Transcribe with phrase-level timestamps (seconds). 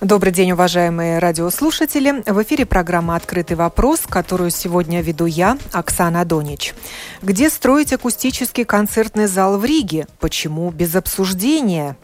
[0.00, 2.22] Добрый день, уважаемые радиослушатели.
[2.24, 6.72] В эфире программа «Открытый вопрос», которую сегодня веду я, Оксана Донич.
[7.20, 10.06] Где строить акустический концертный зал в Риге?
[10.18, 11.98] Почему без обсуждения?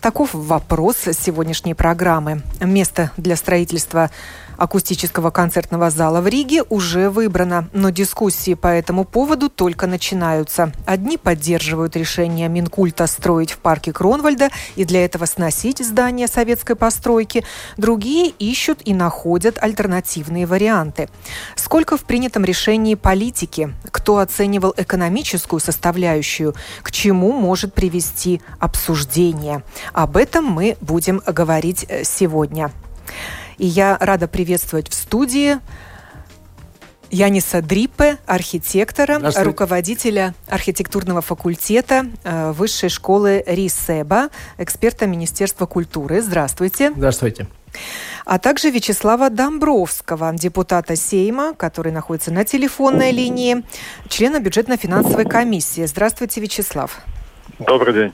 [0.00, 2.42] Таков вопрос сегодняшней программы.
[2.60, 4.12] Место для строительства
[4.60, 10.72] акустического концертного зала в Риге уже выбрано, но дискуссии по этому поводу только начинаются.
[10.84, 17.42] Одни поддерживают решение Минкульта строить в парке Кронвальда и для этого сносить здание советской постройки,
[17.78, 21.08] другие ищут и находят альтернативные варианты.
[21.56, 23.74] Сколько в принятом решении политики?
[23.90, 26.54] Кто оценивал экономическую составляющую?
[26.82, 29.62] К чему может привести обсуждение?
[29.94, 32.70] Об этом мы будем говорить э, сегодня.
[33.60, 35.58] И я рада приветствовать в студии
[37.10, 46.22] Яниса Дрипе, архитектора, руководителя архитектурного факультета э, Высшей школы РИСЕБА, эксперта Министерства культуры.
[46.22, 46.92] Здравствуйте.
[46.96, 47.48] Здравствуйте.
[48.24, 53.62] А также Вячеслава Домбровского, депутата Сейма, который находится на телефонной линии,
[54.08, 55.84] члена бюджетно-финансовой комиссии.
[55.84, 57.02] Здравствуйте, Вячеслав.
[57.58, 58.12] Добрый день.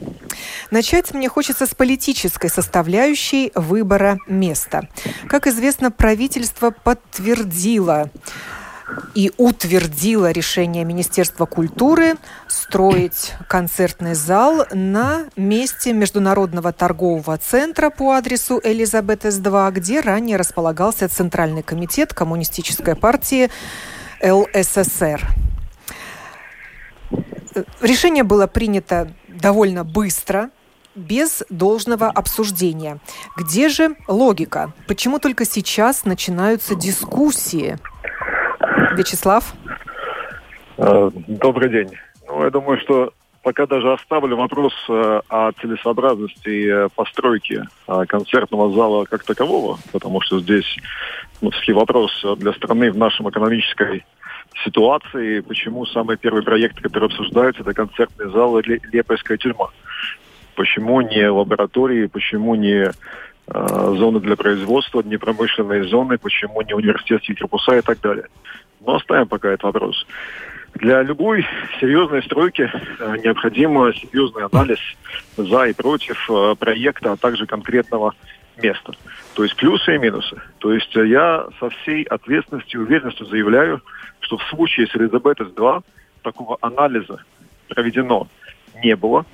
[0.71, 4.89] Начать мне хочется с политической составляющей выбора места.
[5.29, 8.11] Как известно, правительство подтвердило
[9.15, 12.15] и утвердило решение Министерства культуры
[12.49, 21.63] строить концертный зал на месте Международного торгового центра по адресу Элизабет-С2, где ранее располагался Центральный
[21.63, 23.51] комитет Коммунистической партии
[24.23, 25.27] ЛССР.
[27.81, 29.11] Решение было принято
[29.41, 30.51] довольно быстро,
[30.95, 32.99] без должного обсуждения.
[33.37, 34.73] Где же логика?
[34.89, 37.79] Почему только сейчас начинаются дискуссии?
[38.97, 39.55] Вячеслав?
[40.79, 41.91] Э, добрый день.
[42.27, 47.63] Ну, я думаю, что пока даже оставлю вопрос э, о целесообразности э, постройки
[48.09, 50.79] концертного зала как такового, потому что здесь
[51.41, 54.05] ну, вопрос для страны в нашем экономической
[54.65, 59.69] ситуации, почему самый первый проект, который обсуждается, это концертный зал Лепойская тюрьма.
[60.55, 62.93] Почему не лаборатории, почему не э,
[63.47, 68.27] зоны для производства, не промышленные зоны, почему не университетские корпуса и так далее.
[68.85, 70.06] Но оставим пока этот вопрос.
[70.75, 71.47] Для любой
[71.81, 74.79] серьезной стройки э, необходим серьезный анализ
[75.37, 78.15] за и против э, проекта, а также конкретного
[78.56, 78.93] места.
[79.34, 80.41] То есть плюсы и минусы.
[80.59, 83.83] То есть я со всей ответственностью и уверенностью заявляю,
[84.21, 85.83] что в случае с Элизабетес-2
[86.22, 87.22] такого анализа
[87.69, 88.28] проведено
[88.83, 89.25] не было.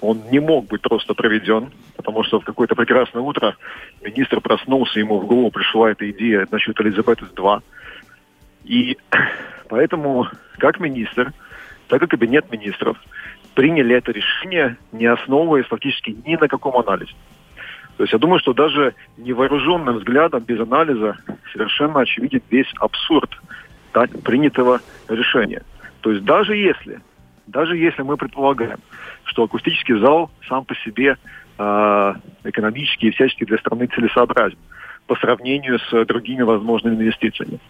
[0.00, 3.56] Он не мог быть просто проведен, потому что в какое-то прекрасное утро
[4.02, 7.62] министр проснулся, ему в голову пришла эта идея насчет Элизабетес-2.
[8.64, 8.98] И
[9.68, 11.32] поэтому как министр,
[11.88, 12.96] так и кабинет министров
[13.54, 17.12] приняли это решение, не основываясь фактически ни на каком анализе.
[18.02, 21.16] То есть я думаю, что даже невооруженным взглядом, без анализа,
[21.52, 23.30] совершенно очевиден весь абсурд
[24.24, 25.62] принятого решения.
[26.00, 26.98] То есть даже если,
[27.46, 28.80] даже если мы предполагаем,
[29.22, 31.16] что акустический зал сам по себе
[31.58, 34.58] э, экономически и всячески для страны целесообразен
[35.06, 37.60] по сравнению с другими возможными инвестициями.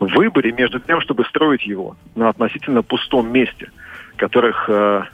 [0.00, 3.70] В выборе между тем, чтобы строить его на относительно пустом месте,
[4.16, 5.04] которых э,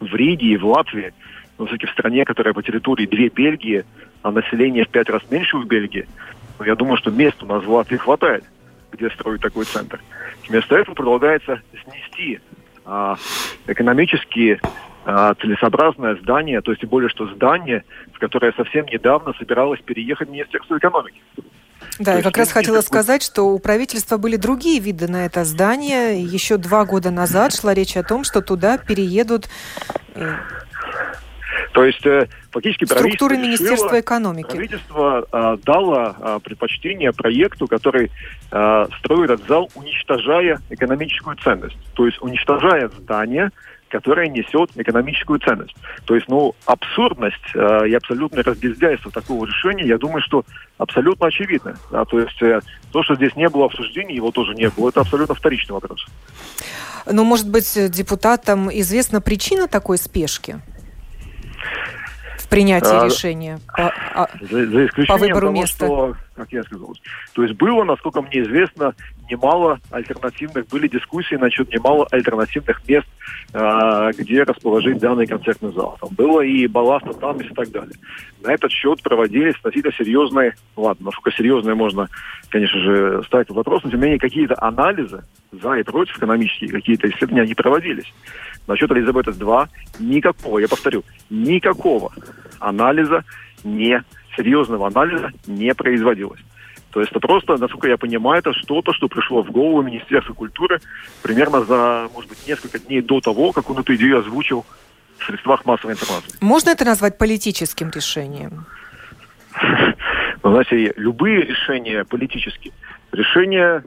[0.00, 1.14] в Риге и в Латвии,
[1.58, 3.84] ну, все-таки в стране, которая по территории две Бельгии,
[4.22, 6.08] а население в пять раз меньше в Бельгии,
[6.58, 8.44] ну, я думаю, что мест у нас в Латвии хватает
[8.92, 10.00] где строить такой центр.
[10.48, 12.40] Вместо этого предлагается снести
[12.84, 13.16] а,
[13.66, 14.60] экономически
[15.04, 20.28] а, целесообразное здание, то есть тем более, что здание, в которое совсем недавно собиралось переехать
[20.28, 21.20] Министерство экономики.
[21.98, 26.22] Да, я как раз хотела сказать, что у правительства были другие виды на это здание.
[26.22, 29.48] Еще два года назад шла речь о том, что туда переедут
[30.14, 30.34] э,
[31.78, 34.48] то есть э, фактически Структуры Министерства решило, экономики.
[34.48, 38.10] Правительство э, дало э, предпочтение проекту, который
[38.50, 41.76] э, строит этот зал, уничтожая экономическую ценность.
[41.94, 43.52] То есть уничтожая здание,
[43.90, 45.76] которое несет экономическую ценность.
[46.04, 50.44] То есть, ну, абсурдность э, и абсолютное разгильдяйство такого решения, я думаю, что
[50.78, 51.76] абсолютно очевидно.
[51.92, 52.04] Да?
[52.06, 52.60] То есть э,
[52.90, 56.04] то, что здесь не было обсуждений, его тоже не было, это абсолютно вторичный вопрос.
[57.06, 60.60] Но, может быть, депутатам известна причина такой спешки?
[62.38, 65.84] В принятии а, решения по, а, за, за исключением по выбору того, места?
[65.84, 66.94] Что как я сказал.
[67.34, 68.94] То есть было, насколько мне известно,
[69.30, 73.06] немало альтернативных, были дискуссии насчет немало альтернативных мест,
[73.52, 75.96] э, где расположить данный концертный зал.
[76.00, 77.94] Там было и балласта там и так далее.
[78.42, 82.08] На этот счет проводились относительно серьезные, ладно, насколько серьезные можно,
[82.48, 87.08] конечно же, ставить вопрос, но тем не менее какие-то анализы за и против экономические, какие-то
[87.08, 88.12] исследования, они проводились.
[88.66, 89.68] Насчет Элизабета-2
[90.00, 92.12] никакого, я повторю, никакого
[92.60, 93.24] анализа,
[93.64, 94.02] не
[94.36, 96.40] серьезного анализа не производилось.
[96.90, 100.80] То есть это просто, насколько я понимаю, это что-то, что пришло в голову Министерства культуры
[101.22, 104.64] примерно за, может быть, несколько дней до того, как он эту идею озвучил
[105.18, 106.38] в средствах массовой информации.
[106.40, 108.64] Можно это назвать политическим решением?
[110.42, 112.72] Вы знаете, любые решения политические,
[113.12, 113.84] решения,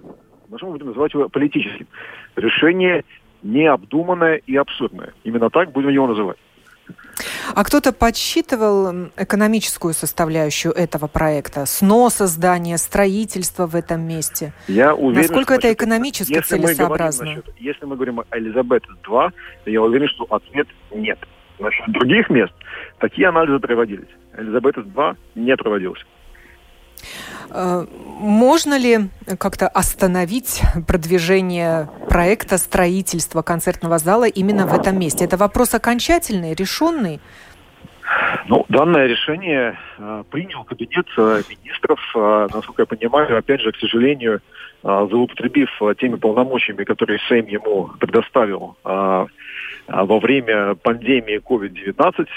[0.49, 1.87] можем будем называть его политическим,
[2.35, 3.03] решение
[3.41, 5.13] необдуманное и абсурдное.
[5.23, 6.37] Именно так будем его называть.
[7.55, 11.65] А кто-то подсчитывал экономическую составляющую этого проекта?
[11.65, 14.53] Сноса здания, строительство в этом месте?
[14.67, 17.25] Я уверен, Насколько это экономически если целесообразно?
[17.25, 19.31] Мы насчет, если мы говорим о Элизабет-2,
[19.65, 21.19] я уверен, что ответ нет.
[21.59, 22.53] Насчет других мест
[22.99, 24.09] такие анализы проводились.
[24.37, 26.03] Элизабет-2 не проводился.
[27.49, 27.85] Э,
[28.19, 29.09] можно ли
[29.39, 35.25] как-то остановить продвижение проекта строительства концертного зала именно в этом месте?
[35.25, 37.19] Это вопрос окончательный, решенный?
[38.47, 41.99] Ну, данное решение э, принял кабинет э, министров,
[42.53, 44.41] насколько я понимаю, опять же, к сожалению,
[44.83, 45.69] э, злоупотребив
[45.99, 52.27] теми полномочиями, которые Сейм ему предоставил во время пандемии COVID-19,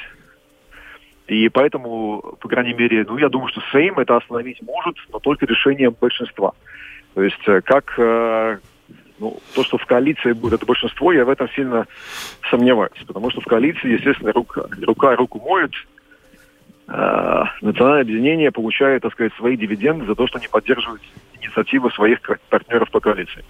[1.27, 5.47] и поэтому, по крайней мере, ну, я думаю, что Сейм это остановить может, но только
[5.47, 6.53] решением большинства.
[7.15, 8.59] То есть э, как э,
[9.19, 11.87] ну, то, что в коалиции будет это большинство, я в этом сильно
[12.51, 13.03] сомневаюсь.
[13.07, 15.73] Потому что в коалиции, естественно, рука, рука руку моет.
[16.89, 21.01] Э, национальное объединение получает, так сказать, свои дивиденды за то, что не поддерживают
[21.41, 23.45] инициативы своих партнеров по коалиции.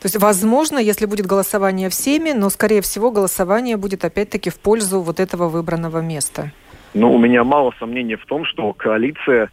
[0.00, 4.58] То есть, возможно, если будет голосование в Сейме, но, скорее всего, голосование будет опять-таки в
[4.58, 6.52] пользу вот этого выбранного места.
[6.94, 9.50] Ну, у меня мало сомнений в том, что коалиция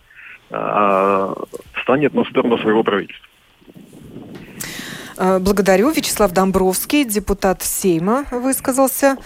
[0.51, 1.33] э,
[1.81, 3.27] станет на сторону своего правительства.
[5.17, 5.91] Э, благодарю.
[5.91, 9.17] Вячеслав Домбровский, депутат Сейма, высказался,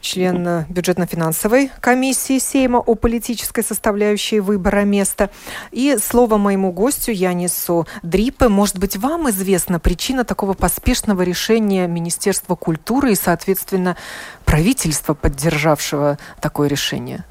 [0.00, 5.30] член бюджетно-финансовой комиссии Сейма о политической составляющей выбора места.
[5.70, 8.48] И слово моему гостю Янису Дрипе.
[8.48, 13.96] Может быть, вам известна причина такого поспешного решения Министерства культуры и, соответственно,
[14.44, 17.24] правительства, поддержавшего такое решение?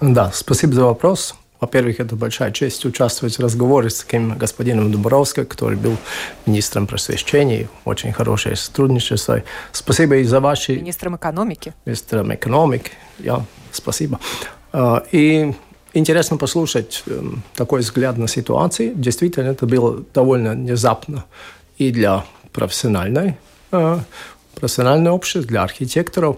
[0.00, 1.36] Да, спасибо за вопрос.
[1.64, 5.96] Во-первых, это большая честь участвовать в разговоре с таким господином Дубровским, который был
[6.44, 7.70] министром просвещения.
[7.86, 9.42] Очень хорошее сотрудничество.
[9.72, 10.76] Спасибо и за ваши...
[10.76, 11.72] Министром экономики.
[11.86, 12.90] Министром экономики.
[13.18, 14.20] Я, спасибо.
[14.74, 15.54] А, и
[15.94, 18.92] интересно послушать эм, такой взгляд на ситуацию.
[18.94, 21.24] Действительно, это было довольно внезапно
[21.78, 23.38] и для профессиональной,
[23.72, 23.98] э,
[24.54, 26.36] профессионального общества, для архитекторов.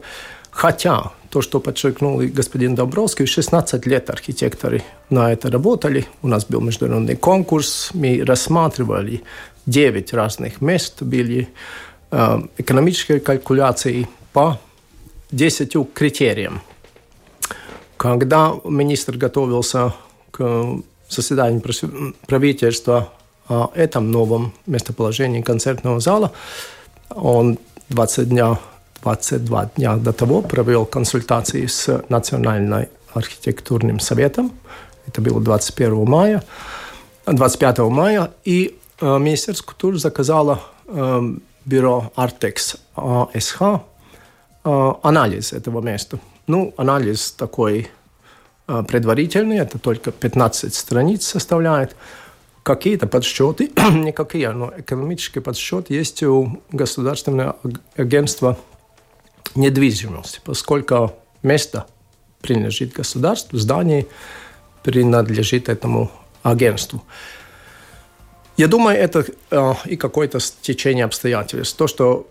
[0.52, 6.06] Хотя то, что подчеркнул и господин Добровский, 16 лет архитекторы на это работали.
[6.22, 9.22] У нас был международный конкурс, мы рассматривали
[9.66, 11.50] 9 разных мест, были
[12.10, 14.58] э, экономические калькуляции по
[15.30, 16.62] 10 критериям.
[17.98, 19.92] Когда министр готовился
[20.30, 21.62] к заседанию
[22.26, 23.12] правительства
[23.46, 26.32] о этом новом местоположении концертного зала,
[27.10, 27.58] он
[27.90, 28.58] 20 дня
[29.02, 34.52] 22 дня до того провел консультации с Национальным архитектурным советом.
[35.06, 36.42] Это было 21 мая,
[37.26, 38.30] 25 мая.
[38.44, 41.22] И э, Министерство культуры заказало э,
[41.64, 43.62] бюро Artex АСХ
[44.64, 46.18] э, анализ этого места.
[46.46, 47.88] Ну, анализ такой
[48.68, 51.96] э, предварительный, это только 15 страниц составляет.
[52.62, 57.56] Какие-то подсчеты, никакие, но экономический подсчет есть у Государственного
[57.96, 58.58] агентства
[59.54, 61.86] недвижимости, поскольку место
[62.40, 64.06] принадлежит государству, здание
[64.82, 66.10] принадлежит этому
[66.42, 67.02] агентству.
[68.56, 71.76] Я думаю, это э, и какое-то стечение обстоятельств.
[71.76, 72.26] То, что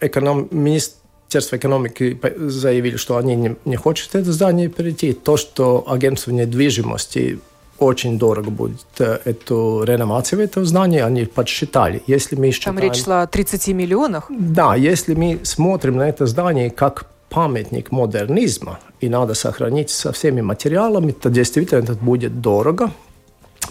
[0.00, 0.48] эконом...
[0.50, 7.40] Министерство экономики заявили, что они не, не хотят это здание перейти, то, что агентство недвижимости
[7.78, 12.02] очень дорого будет э, эту реновацию этого здания, они подсчитали.
[12.06, 14.26] Если мы считаем, Там речь шла о 30 миллионах?
[14.30, 20.40] Да, если мы смотрим на это здание как памятник модернизма, и надо сохранить со всеми
[20.40, 22.92] материалами, то действительно это будет дорого,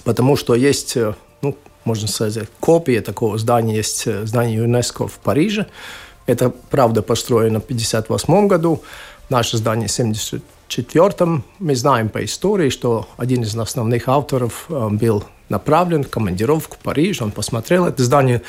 [0.03, 5.17] потому что есть, э, ну, можно сказать, копия такого здания, есть э, здание ЮНЕСКО в
[5.19, 5.67] Париже.
[6.27, 8.81] Это, правда, построено в 1958 году,
[9.29, 9.91] наше здание в
[10.67, 16.75] четвертом мы знаем по истории, что один из основных авторов э, был направлен в командировку
[16.75, 18.41] в Париж, он посмотрел это здание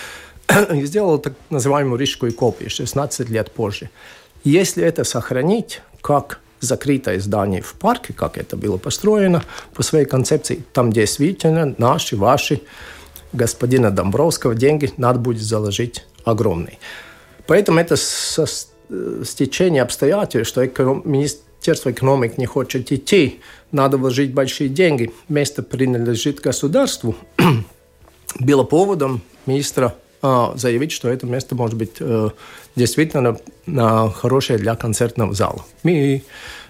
[0.72, 3.90] и сделал так называемую рижскую копию 16 лет позже.
[4.44, 9.42] Если это сохранить как закрытое здание в парке, как это было построено
[9.74, 12.62] по своей концепции, там действительно наши, ваши,
[13.32, 16.78] господина Домбровского деньги надо будет заложить огромные.
[17.46, 18.46] Поэтому это со
[19.24, 20.62] стечение обстоятельств, что
[21.66, 23.40] Министерство экономики не хочет идти,
[23.72, 27.16] надо вложить большие деньги, место принадлежит государству,
[28.38, 32.30] было поводом министра а, заявить, что это место может быть э,
[32.76, 35.64] действительно э, хорошее для концертного зала.
[35.82, 36.22] Мы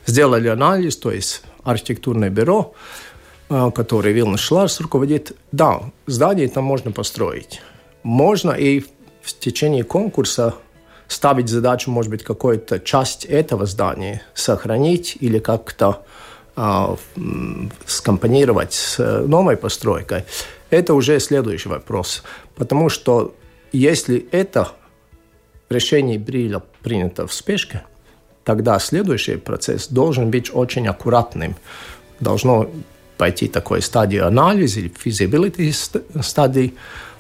[0.07, 2.73] сделали анализ, то есть архитектурное бюро,
[3.51, 5.37] э, которое Вилнус Шларс руководит.
[5.53, 7.61] Да, здание там можно построить.
[8.03, 8.81] Можно и
[9.21, 10.55] в течение конкурса
[11.09, 16.05] ставить задачу, может быть, какую-то часть этого здания сохранить или как-то
[16.57, 16.97] э,
[17.87, 20.25] скомпонировать с новой постройкой,
[20.71, 22.23] это уже следующий вопрос.
[22.57, 23.35] Потому что
[23.73, 24.69] если это
[25.69, 27.83] решение было принято в спешке,
[28.45, 31.57] тогда следующий процесс должен быть очень аккуратным.
[32.21, 32.71] Должно
[33.17, 35.73] пойти такой стадии анализа или feasibility
[36.23, 36.75] стадии,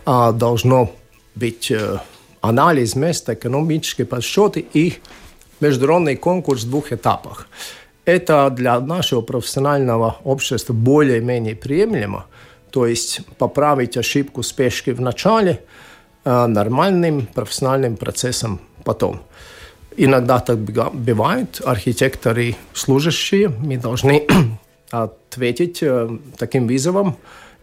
[0.04, 0.94] а должно
[1.34, 1.98] быть э,
[2.48, 4.94] анализ места, экономические подсчеты и
[5.60, 7.48] международный конкурс в двух этапах.
[8.04, 12.26] Это для нашего профессионального общества более-менее приемлемо,
[12.70, 15.62] то есть поправить ошибку спешки в начале
[16.24, 19.22] э, нормальным профессиональным процессом потом.
[19.96, 24.26] Иногда так бывает, архитекторы служащие, мы должны
[24.90, 27.16] ответить э, таким вызовом,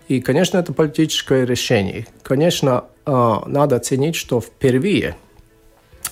[0.07, 2.07] и, конечно, это политическое решение.
[2.23, 5.15] Конечно, надо оценить, что впервые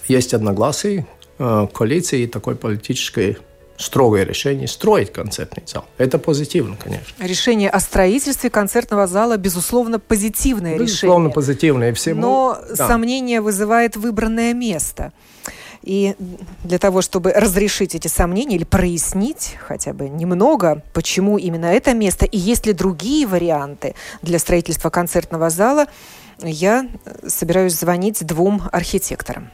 [0.07, 1.05] есть одногласие
[1.39, 3.37] э, коалиции и такое политическое
[3.77, 5.85] строгое решение строить концертный зал.
[5.97, 7.05] Это позитивно, конечно.
[7.19, 10.85] Решение о строительстве концертного зала, безусловно, позитивное безусловно, решение.
[10.85, 11.93] Безусловно, позитивное.
[11.93, 12.87] Всему, Но да.
[12.87, 15.11] сомнение вызывает выбранное место.
[15.81, 16.15] И
[16.63, 22.25] для того, чтобы разрешить эти сомнения или прояснить хотя бы немного, почему именно это место
[22.25, 25.87] и есть ли другие варианты для строительства концертного зала,
[26.43, 26.87] я
[27.27, 29.49] собираюсь звонить двум архитекторам.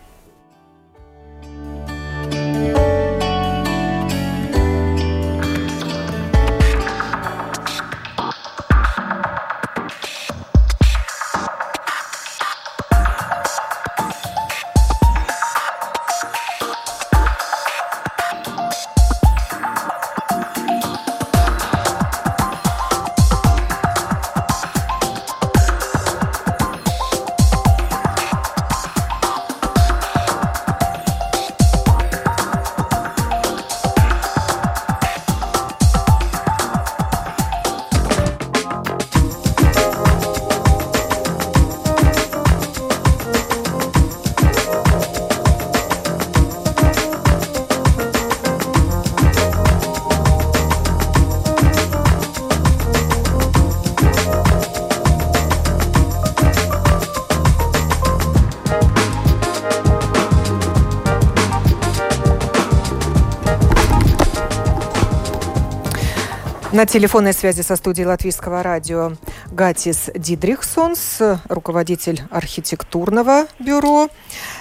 [66.77, 69.13] На телефонной связи со студией Латвийского радио
[69.47, 71.19] Гатис Дидрихсонс,
[71.49, 74.09] руководитель архитектурного бюро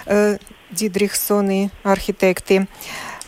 [0.06, 0.38] э,
[0.70, 2.68] Дидрихсон и архитекты,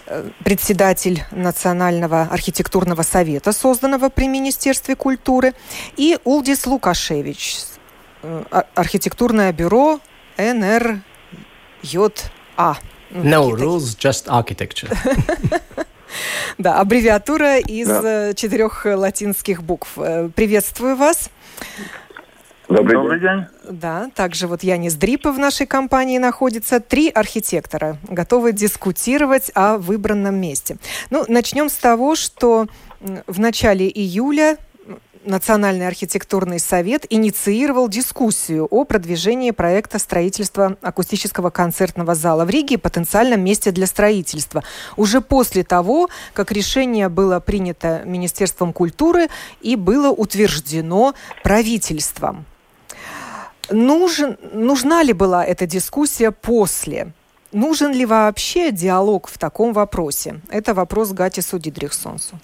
[0.07, 5.53] э, председатель Национального архитектурного совета, созданного при Министерстве культуры,
[5.99, 7.59] и Улдис Лукашевич,
[8.23, 10.01] э, архитектурное бюро
[10.39, 11.03] НРЮА.
[13.11, 14.89] No rules, just architecture.
[16.59, 18.31] Да, аббревиатура из да.
[18.31, 19.93] Э, четырех латинских букв.
[19.97, 21.31] Э, приветствую вас.
[22.69, 23.47] Добрый, Добрый день.
[23.71, 26.81] Да, также вот Янис Дрипа в нашей компании находится.
[26.81, 30.77] Три архитектора готовы дискутировать о выбранном месте.
[31.09, 32.67] Ну, начнем с того, что
[33.27, 34.59] в начале июля
[35.29, 42.79] Национальный архитектурный совет инициировал дискуссию о продвижении проекта строительства акустического концертного зала в Риге и
[42.79, 44.65] потенциальном месте для строительства.
[44.97, 49.29] Уже после того, как решение было принято Министерством культуры
[49.61, 52.47] и было утверждено правительством.
[53.71, 57.13] Нужен, нужна ли была эта дискуссия после?
[57.53, 60.41] Нужен ли вообще диалог в таком вопросе?
[60.49, 62.41] Это вопрос Гатису Дидрихсонсу.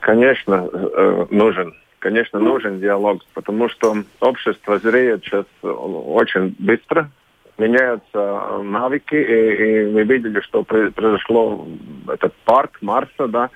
[0.00, 1.74] Конечно, э, нужен.
[1.98, 7.10] Конечно, нужен диалог, потому что общество зреет сейчас очень быстро.
[7.58, 11.66] меняются навыки, и, и мы видели, что произошло
[12.08, 13.50] этот парк Марса, да,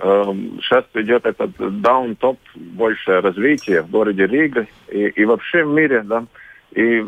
[0.00, 6.24] Сейчас идет этот даун-топ, большее развитие в городе Рига и, и вообще в мире, да.
[6.70, 7.04] И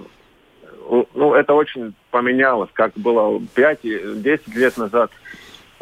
[1.14, 5.10] ну, это очень поменялось, как было 5-10 лет назад.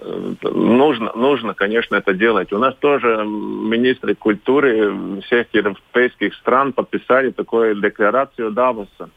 [0.01, 2.53] Нужно, нужно, конечно, это делать.
[2.53, 9.11] У нас тоже министры культуры всех европейских стран подписали такую декларацию Давоса,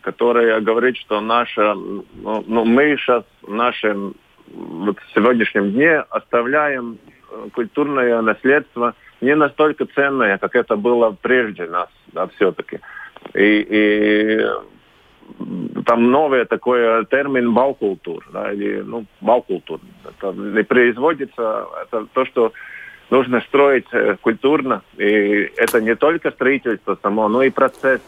[0.00, 2.04] которая говорит, что наша, ну,
[2.46, 4.14] ну мы сейчас в нашем
[4.48, 6.98] вот сегодняшнем дне оставляем
[7.30, 12.80] э, культурное наследство не настолько ценное, как это было прежде нас, да, все-таки.
[13.34, 14.46] И, и
[15.86, 19.80] там новый такой термин балкультур, да, или, ну, балкультур.
[20.04, 22.52] Это не производится, это то, что
[23.10, 28.00] нужно строить э, культурно, и это не только строительство само, но и процесс,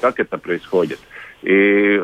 [0.00, 0.98] как это происходит.
[1.42, 2.00] И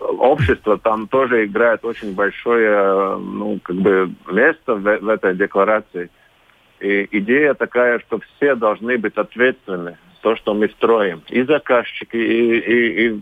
[0.00, 6.10] общество там тоже играет очень большое ну, как бы место в, в этой декларации.
[6.80, 11.22] И идея такая, что все должны быть ответственны за то, что мы строим.
[11.28, 13.20] И заказчики, и, и, и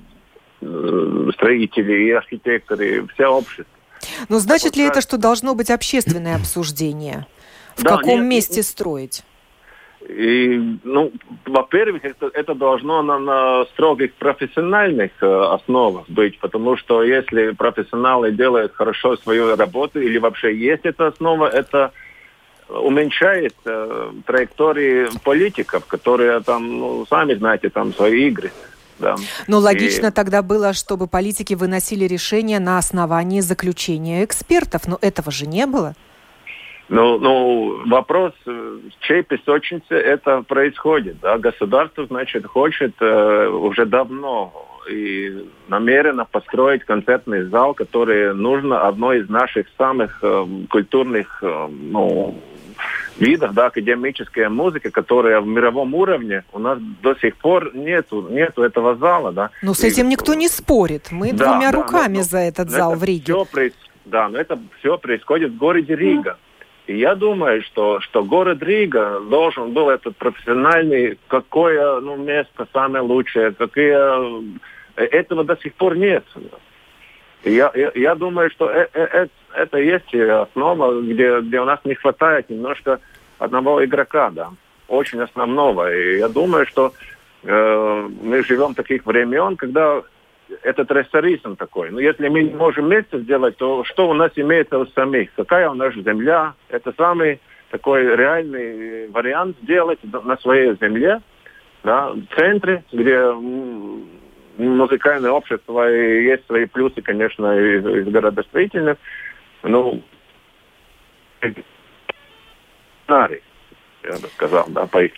[0.59, 3.67] строители, и архитекторы, и все общество.
[4.29, 7.27] Но значит так ли вот, это, что должно быть общественное обсуждение?
[7.77, 9.23] В да, каком нет, месте строить?
[10.09, 11.13] И, ну,
[11.47, 18.31] во-первых, это, это должно на, на строгих профессиональных э, основах быть, потому что если профессионалы
[18.31, 21.93] делают хорошо свою работу или вообще есть эта основа, это
[22.69, 28.53] уменьшает э, траектории политиков, которые там, ну, сами знаете, там свои игры.
[28.99, 29.17] Да.
[29.47, 30.11] Но логично и...
[30.11, 35.95] тогда было, чтобы политики выносили решения на основании заключения экспертов, но этого же не было.
[36.89, 41.19] Ну, ну, вопрос, в чьей песочнице это происходит.
[41.21, 41.37] Да?
[41.37, 44.53] Государство, значит, хочет э, уже давно
[44.89, 52.41] и намеренно построить концертный зал, который нужно одной из наших самых э, культурных э, ну,
[53.19, 58.63] видов, да, академическая музыка, которая в мировом уровне у нас до сих пор нету, нету
[58.63, 59.51] этого зала, да.
[59.63, 61.09] Ну, с этим и, никто не спорит.
[61.11, 63.25] Мы да, двумя да, руками но, но, за этот зал в Риге.
[63.25, 63.71] Все,
[64.05, 66.39] да, но это все происходит в городе Рига.
[66.87, 73.03] И я думаю, что, что город Рига должен был этот профессиональный, какое ну, место самое
[73.03, 74.67] лучшее, какие...
[74.95, 76.25] Этого до сих пор нет.
[77.47, 81.95] Я, я, думаю, что э, э, э, это есть основа, где, где у нас не
[81.95, 82.99] хватает немножко
[83.39, 84.51] одного игрока, да,
[84.89, 85.95] очень основного.
[85.95, 86.93] И я думаю, что
[87.45, 90.03] э, мы живем в таких времен, когда
[90.63, 91.91] этот рессоризм такой.
[91.91, 95.33] Но если мы не можем вместе сделать, то что у нас имеется у самих?
[95.35, 96.55] Какая у нас земля?
[96.69, 101.21] Это самый такой реальный вариант сделать на своей земле,
[101.85, 103.33] да, в центре, где
[104.57, 108.99] музыкальное общество и есть свои плюсы, конечно, из, из городостроительных.
[109.63, 110.03] Ну,
[113.05, 113.43] сценарий,
[114.03, 115.13] я бы сказал, да, по их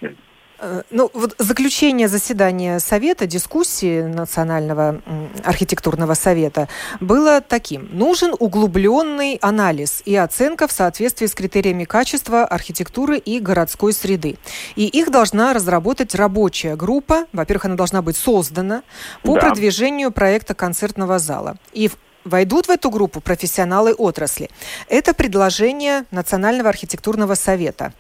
[0.91, 5.01] ну, вот заключение заседания Совета, дискуссии Национального
[5.45, 6.69] архитектурного совета
[7.01, 7.89] было таким.
[7.93, 14.37] Нужен углубленный анализ и оценка в соответствии с критериями качества архитектуры и городской среды.
[14.75, 17.27] И их должна разработать рабочая группа.
[17.33, 18.83] Во-первых, она должна быть создана
[19.23, 19.41] по да.
[19.41, 21.57] продвижению проекта концертного зала.
[21.73, 21.91] И
[22.25, 24.49] войдут в эту группу профессионалы отрасли.
[24.89, 27.93] Это предложение Национального архитектурного совета.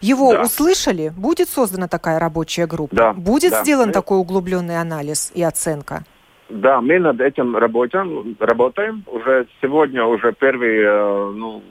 [0.00, 0.42] Его да.
[0.42, 1.12] услышали?
[1.16, 2.94] Будет создана такая рабочая группа?
[2.94, 3.12] Да.
[3.12, 3.62] Будет да.
[3.62, 3.92] сделан да.
[3.92, 6.04] такой углубленный анализ и оценка?
[6.48, 9.04] Да, мы над этим работаем, работаем.
[9.06, 11.62] Уже сегодня уже первые, э, ну,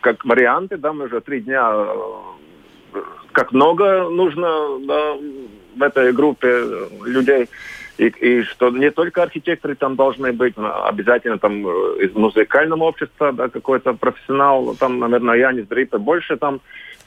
[0.00, 2.98] как варианты, да, мы уже три дня, э,
[3.32, 5.14] как много нужно да,
[5.76, 6.64] в этой группе
[7.06, 7.48] людей.
[7.96, 13.32] И, и что не только архитекторы там должны быть, обязательно там э, из музыкального общества,
[13.32, 16.60] да, какой-то профессионал, там, наверное, Янис Дрипе больше там,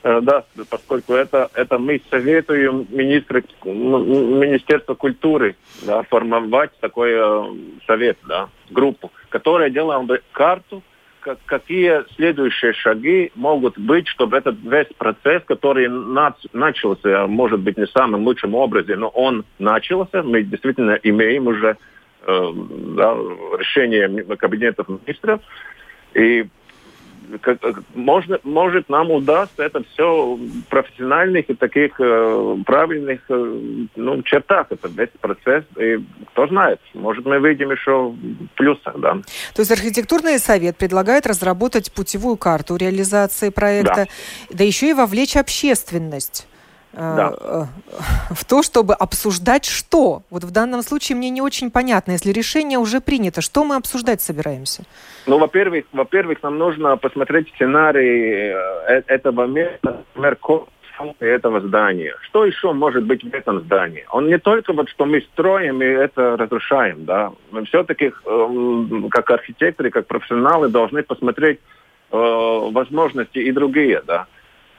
[0.04, 4.00] э, да, поскольку это, это мы советуем министры, ну,
[4.40, 7.44] Министерство культуры, да, формовать такой э,
[7.86, 10.84] совет, да, группу, которая делала бы карту,
[11.20, 17.78] как, какие следующие шаги могут быть, чтобы этот весь процесс, который нач, начался, может быть,
[17.78, 21.78] не самым лучшим образом, но он начался, мы действительно имеем уже
[22.26, 22.52] э,
[22.96, 23.14] да,
[23.58, 25.42] решение кабинета министров,
[26.14, 26.48] и
[27.42, 27.60] как,
[27.94, 33.60] можно, может нам удастся это все профессиональных и таких э, правильных э,
[33.96, 34.68] ну, чертах.
[34.70, 35.64] Это весь процесс.
[35.78, 35.98] И
[36.32, 39.00] кто знает, может мы выйдем еще в плюсах.
[39.00, 39.14] Да.
[39.54, 44.08] То есть архитектурный совет предлагает разработать путевую карту реализации проекта,
[44.50, 46.48] да, да еще и вовлечь общественность
[46.98, 47.34] да.
[47.40, 47.64] Э,
[48.32, 50.24] в то, чтобы обсуждать что?
[50.30, 52.12] Вот в данном случае мне не очень понятно.
[52.12, 54.84] Если решение уже принято, что мы обсуждать собираемся?
[55.28, 60.38] Ну, во-первых, во-первых, нам нужно посмотреть сценарий э, этого места, например,
[61.20, 62.16] этого здания.
[62.22, 64.06] Что еще может быть в этом здании?
[64.10, 67.32] Он не только вот, что мы строим и это разрушаем, да.
[67.52, 71.60] Мы все-таки, э, как архитекторы, как профессионалы, должны посмотреть
[72.12, 72.18] э,
[72.72, 74.26] возможности и другие, да.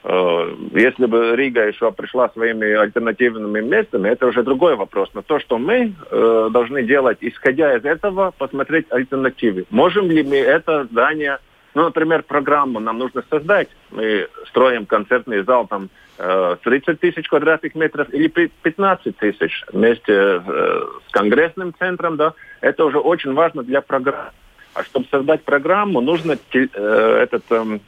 [0.04, 5.10] Э, если бы Рига еще пришла своими альтернативными местами, это уже другой вопрос.
[5.14, 9.64] Но то, что мы э, должны делать, исходя из этого, посмотреть альтернативы.
[9.70, 11.38] Можем ли мы это здание,
[11.74, 13.68] ну, например, программу нам нужно создать.
[13.90, 20.40] Мы строим концертный зал там э, 30 тысяч квадратных метров или 15 тысяч вместе э,
[21.08, 22.34] с конгрессным центром, да.
[22.60, 24.30] Это уже очень важно для программы.
[24.74, 26.66] А чтобы создать программу, нужно э,
[27.22, 27.42] этот...
[27.50, 27.78] Э,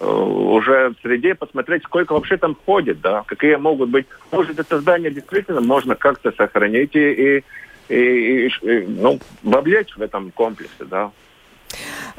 [0.00, 4.06] уже в среде посмотреть, сколько вообще там входит, да, какие могут быть.
[4.30, 7.44] Может, это здание действительно можно как-то сохранить и, и,
[7.88, 11.10] и, и ну, вовлечь в этом комплексе, да.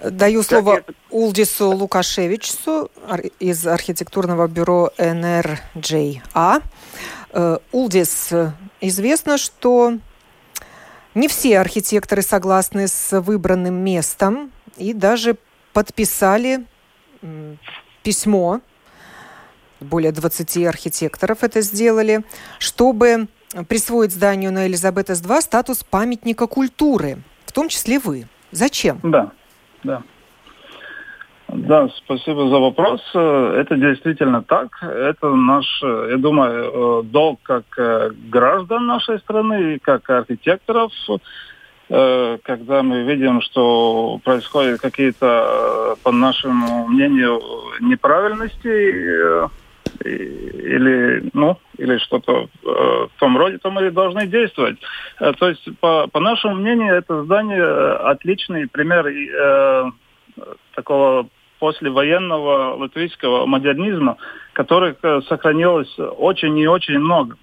[0.03, 0.93] Даю слово это...
[1.09, 2.91] Улдису Лукашевичу
[3.39, 6.61] из архитектурного бюро НРJA.
[7.31, 8.31] Э, Улдис,
[8.81, 9.97] известно, что
[11.15, 15.37] не все архитекторы согласны с выбранным местом и даже
[15.73, 16.65] подписали
[18.03, 18.61] письмо,
[19.79, 22.23] более 20 архитекторов это сделали,
[22.59, 23.27] чтобы
[23.67, 28.27] присвоить зданию на Элизабетас-2 статус памятника культуры, в том числе вы.
[28.51, 28.99] Зачем?
[29.03, 29.31] Да,
[29.83, 30.01] да.
[31.47, 33.01] Да, спасибо за вопрос.
[33.13, 34.83] Это действительно так.
[34.83, 37.63] Это наш, я думаю, долг как
[38.29, 41.17] граждан нашей страны и как архитекторов Э,
[41.89, 47.41] когда мы видим, что происходят какие-то, э, по нашему мнению,
[47.80, 49.47] неправильности э,
[50.04, 54.78] или, ну, или что-то в том роде, то мы должны действовать.
[55.17, 59.08] То есть, по, по нашему мнению, это здание отличный пример
[60.76, 61.28] такого
[61.60, 64.17] послевоенного латвийского модернизма,
[64.54, 64.97] которых
[65.28, 67.38] сохранилось очень и очень много.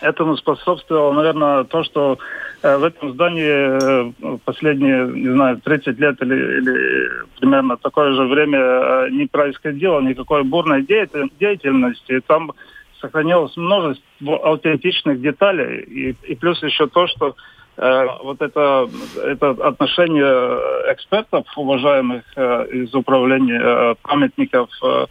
[0.00, 2.18] Этому способствовало, наверное, то, что
[2.62, 8.24] э, в этом здании э, последние, не знаю, 30 лет или, или примерно такое же
[8.24, 12.20] время э, не происходило никакой бурной деятельности.
[12.26, 12.52] Там
[13.00, 15.80] сохранилось множество аутентичных деталей.
[15.82, 17.34] И, и плюс еще то, что
[17.76, 18.88] э, вот это,
[19.24, 25.06] это отношение экспертов, уважаемых э, из управления э, памятников, Э,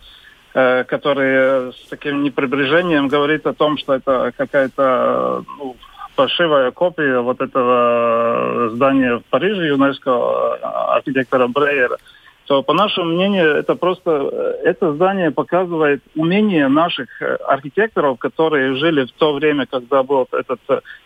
[0.58, 5.76] который с таким неприбрежением говорит о том, что это какая-то ну,
[6.16, 10.66] фальшивая копия вот этого здания в Париже ЮНЕСКО э,
[10.96, 11.98] архитектора Брейера,
[12.46, 19.06] то, по нашему мнению, это просто э, это здание показывает умение наших архитекторов, которые жили
[19.06, 20.60] в то время, когда был этот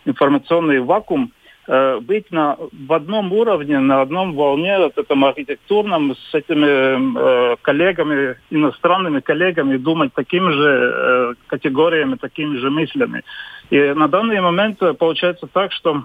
[0.06, 6.34] информационный вакуум, Э, быть на, в одном уровне, на одном волне, вот этом архитектурном, с
[6.34, 13.24] этими э, коллегами, иностранными коллегами, думать такими же э, категориями, такими же мыслями.
[13.70, 16.04] И на данный момент получается так, что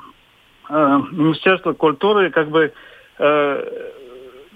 [0.69, 2.73] э, Министерство культуры как бы
[3.19, 3.93] э,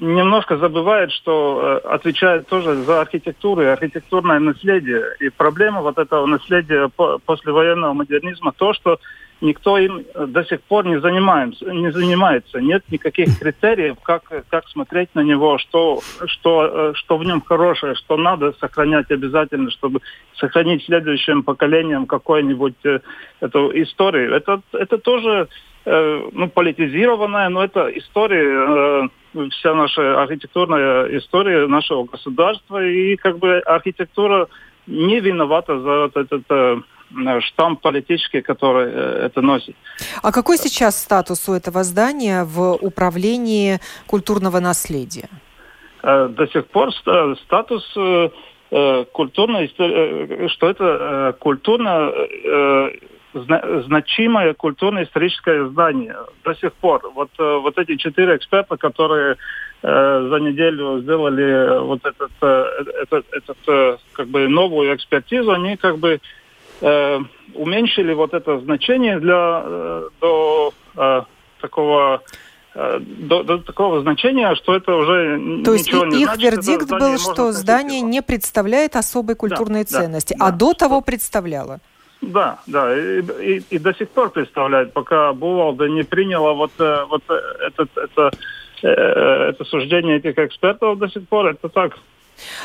[0.00, 5.02] немножко забывает, что э, отвечает тоже за архитектуру и архитектурное наследие.
[5.20, 8.98] И проблема вот этого наследия по, послевоенного модернизма то, что
[9.40, 12.60] никто им до сих пор не занимается, не занимается.
[12.60, 17.94] Нет никаких критериев, как, как смотреть на него, что, что, э, что в нем хорошее,
[17.94, 20.00] что надо сохранять обязательно, чтобы
[20.36, 23.00] сохранить следующим поколениям какую-нибудь э,
[23.40, 24.34] эту историю.
[24.34, 25.48] Это, это тоже
[25.84, 29.08] э, ну, политизированная, но это история,
[29.50, 34.48] вся наша архитектурная история нашего государства, и как бы архитектура
[34.86, 36.84] не виновата за вот этот
[37.40, 39.76] штамп политический, который э, это носит.
[40.22, 45.28] А какой сейчас статус у этого здания в управлении культурного наследия?
[46.02, 46.90] Э, до сих пор
[47.44, 48.30] статус э,
[49.12, 49.68] культурной,
[50.48, 52.12] что это культурно
[53.32, 57.10] значимое культурно-историческое здание до сих пор.
[57.14, 59.36] Вот, вот эти четыре эксперта, которые
[59.82, 66.20] за неделю сделали вот этот, этот, этот как бы новую экспертизу, они как бы
[66.80, 67.18] э,
[67.54, 71.22] уменьшили вот это значение для, э, до э,
[71.60, 72.22] такого
[72.74, 76.90] э, до, до такого значения, что это уже То есть ничего не их значит, вердикт
[76.90, 81.06] был, что здание не представляет особой культурной да, ценности, да, а да, до того что...
[81.06, 81.80] представляло.
[82.20, 87.04] Да, да, и, и, и до сих пор представляет, пока Бувалда не приняла вот, э,
[87.08, 88.30] вот этот, это,
[88.82, 91.98] это суждение этих экспертов до сих пор, это так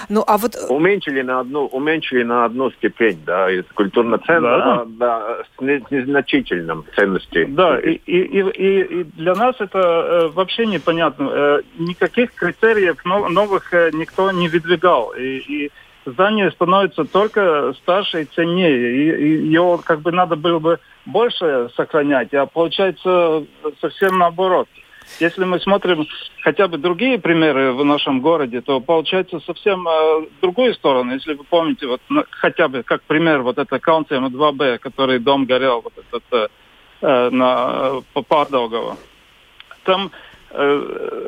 [0.10, 0.56] Ну, а вот...
[0.70, 6.86] Уменьшили на одну, уменьшили на одну степень, да, из культурно ценного, да, да, с незначительным
[6.96, 7.48] ценностью.
[7.50, 11.30] Да, и, и, и, и для нас это э, вообще непонятно.
[11.32, 15.12] Э, никаких критериев новых э, никто не выдвигал.
[15.12, 15.72] И, и
[16.06, 18.96] здание становится только старше и ценнее.
[18.96, 23.46] И, и его как бы надо было бы больше сохранять, а получается
[23.82, 24.68] совсем наоборот.
[25.20, 26.06] Если мы смотрим
[26.42, 31.14] хотя бы другие примеры в нашем городе, то получается совсем э, другую сторону.
[31.14, 35.46] Если вы помните, вот ну, хотя бы как пример, вот это Каунсием 2Б, который дом
[35.46, 36.48] горел, вот этот э,
[37.02, 38.98] э на Пардолгово.
[39.84, 40.12] Там
[40.52, 41.28] э,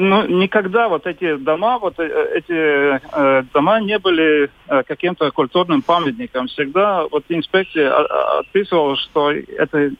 [0.00, 5.82] ну, никогда вот эти дома, вот э, эти э, дома не были э, каким-то культурным
[5.82, 6.46] памятником.
[6.46, 7.92] Всегда вот инспекция
[8.38, 9.90] отписывала, что это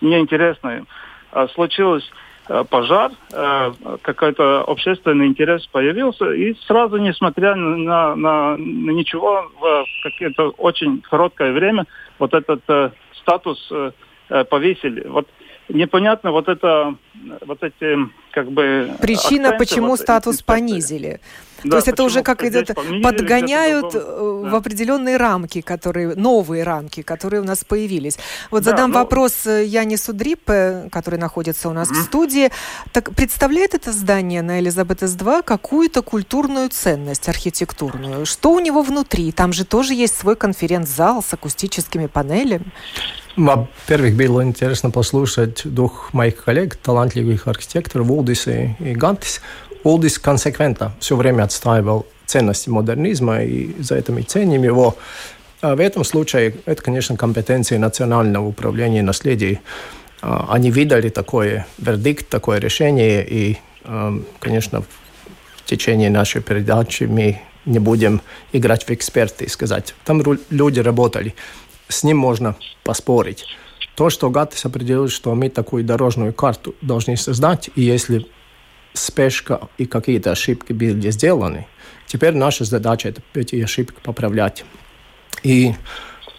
[0.00, 0.86] неинтересно.
[1.32, 2.27] А случилось Э,
[2.70, 10.50] пожар, э, какой-то общественный интерес появился, и сразу, несмотря на, на, на ничего, в какое-то
[10.58, 11.86] очень короткое время
[12.18, 13.72] вот этот э, статус
[14.50, 15.06] повесили.
[15.08, 15.26] Вот
[15.68, 16.94] непонятно вот это,
[17.46, 17.96] вот эти
[18.30, 18.90] как бы...
[19.00, 21.20] Причина, акценты, почему вот, статус понизили.
[21.64, 24.50] Да, То есть это уже как идет, подгоняют э, да.
[24.50, 28.18] в определенные рамки, которые, новые рамки, которые у нас появились.
[28.50, 28.98] Вот да, задам ну...
[28.98, 31.94] вопрос э, Яне Судрипе, который находится у нас mm-hmm.
[31.94, 32.50] в студии.
[32.92, 38.24] Так представляет это здание на Элизабет-С2 какую-то культурную ценность архитектурную?
[38.24, 39.32] Что у него внутри?
[39.32, 42.72] Там же тоже есть свой конференц-зал с акустическими панелями.
[43.38, 49.40] Во-первых, было интересно послушать двух моих коллег, талантливых архитекторов Улдис и, и Гантис.
[49.84, 54.96] Улдис консеквентно все время отстаивал ценности модернизма, и за это мы ценим его.
[55.60, 59.60] А в этом случае это, конечно, компетенции Национального управления наследия.
[60.20, 64.82] А, они видели такой вердикт, такое решение, и, а, конечно,
[65.56, 68.20] в течение нашей передачи мы не будем
[68.52, 71.34] играть в эксперты и сказать, там люди работали,
[71.88, 73.44] с ним можно поспорить.
[73.94, 78.26] То, что ГАТИС определил, что мы такую дорожную карту должны создать, и если
[78.98, 81.66] спешка и какие-то ошибки были сделаны,
[82.06, 84.64] теперь наша задача это эти ошибки поправлять.
[85.42, 85.74] И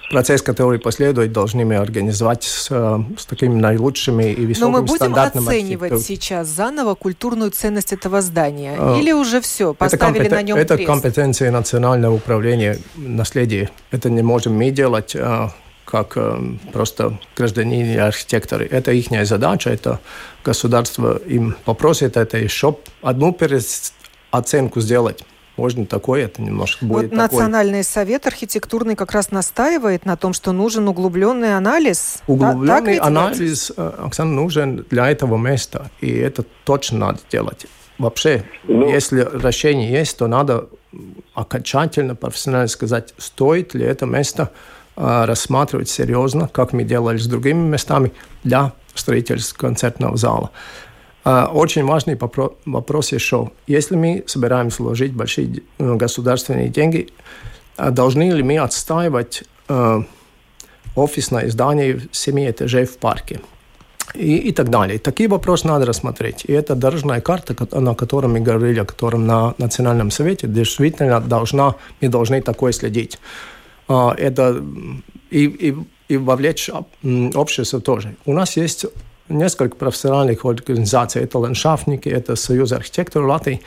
[0.09, 5.15] процесс, который последует, должны мы организовать с, с такими наилучшими и высокими Но мы будем
[5.15, 8.75] оценивать сейчас заново культурную ценность этого здания?
[8.77, 10.89] А, Или уже все, поставили это на нем Это крест?
[10.89, 13.69] компетенция Национального управления наследия.
[13.91, 15.53] Это не можем мы делать а,
[15.89, 16.39] как э,
[16.71, 18.67] просто гражданин и архитекторы.
[18.67, 19.99] Это их задача, это
[20.45, 23.35] государство им попросит это еще одну
[24.31, 25.23] оценку сделать.
[25.57, 30.51] Можно такое, это немножко будет вот Национальный совет архитектурный как раз настаивает на том, что
[30.51, 32.19] нужен углубленный анализ.
[32.27, 37.65] Углубленный да, анализ, э, Оксана, нужен для этого места, и это точно надо делать.
[37.97, 40.69] Вообще, ну, если решение есть, то надо
[41.33, 44.51] окончательно, профессионально сказать, стоит ли это место
[44.99, 48.11] рассматривать серьезно, как мы делали с другими местами,
[48.43, 50.51] для строительства концертного зала.
[51.23, 52.17] А, очень важный
[52.65, 53.51] вопрос еще.
[53.67, 57.09] Если мы собираемся вложить большие ну, государственные деньги,
[57.77, 59.43] а должны ли мы отстаивать
[60.95, 63.39] офисное здание в 7 этажей в парке?
[64.15, 64.99] и, и так далее.
[64.99, 66.45] Такие вопросы надо рассмотреть.
[66.45, 71.75] И эта дорожная карта, на которой мы говорили, о котором на Национальном совете, действительно должна,
[72.01, 73.19] мы должны такое следить.
[73.89, 74.63] А, это
[75.31, 75.75] и, и,
[76.07, 76.69] и вовлечь
[77.35, 78.15] общество тоже.
[78.25, 78.85] У нас есть
[79.29, 81.23] несколько профессиональных организаций.
[81.23, 83.61] Это ландшафтники, это Союз архитекторов Латвии.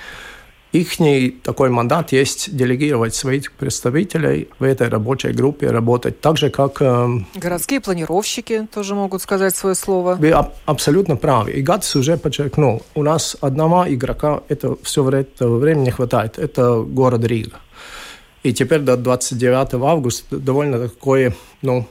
[0.73, 0.97] Их
[1.43, 6.81] такой мандат есть делегировать своих представителей в этой рабочей группе работать так же, как...
[6.81, 10.15] Э, Городские планировщики тоже могут сказать свое слово.
[10.15, 11.51] Вы аб- абсолютно правы.
[11.51, 16.39] И ГАТС уже подчеркнул, у нас одного игрока это все время не хватает.
[16.39, 17.59] Это город Рига.
[18.43, 21.87] И теперь до 29 августа довольно такое, ну,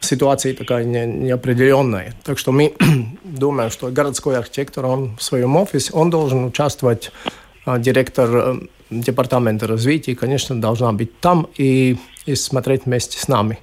[0.00, 2.14] ситуация такая не, неопределенная.
[2.24, 2.74] Так что мы
[3.24, 7.12] думаем, что городской архитектор, он в своем офисе, он должен участвовать,
[7.66, 13.58] а, директор э, департамента развития, конечно, должна быть там и, и смотреть вместе с нами.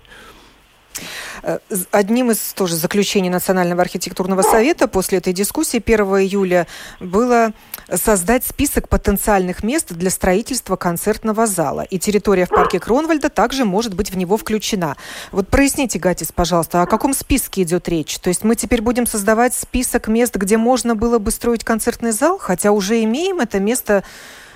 [1.43, 1.59] Э,
[1.91, 6.67] одним из тоже заключений Национального архитектурного совета после этой дискуссии 1 июля
[6.99, 7.51] было
[7.93, 11.81] создать список потенциальных мест для строительства концертного зала.
[11.81, 14.95] И территория в парке Кронвальда также может быть в него включена.
[15.31, 18.17] Вот проясните, Гатис, пожалуйста, о каком списке идет речь?
[18.19, 22.37] То есть мы теперь будем создавать список мест, где можно было бы строить концертный зал,
[22.37, 24.03] хотя уже имеем это место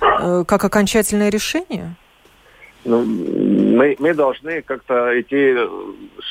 [0.00, 1.94] э, как окончательное решение?
[2.84, 5.54] Ну, мы, мы должны как-то идти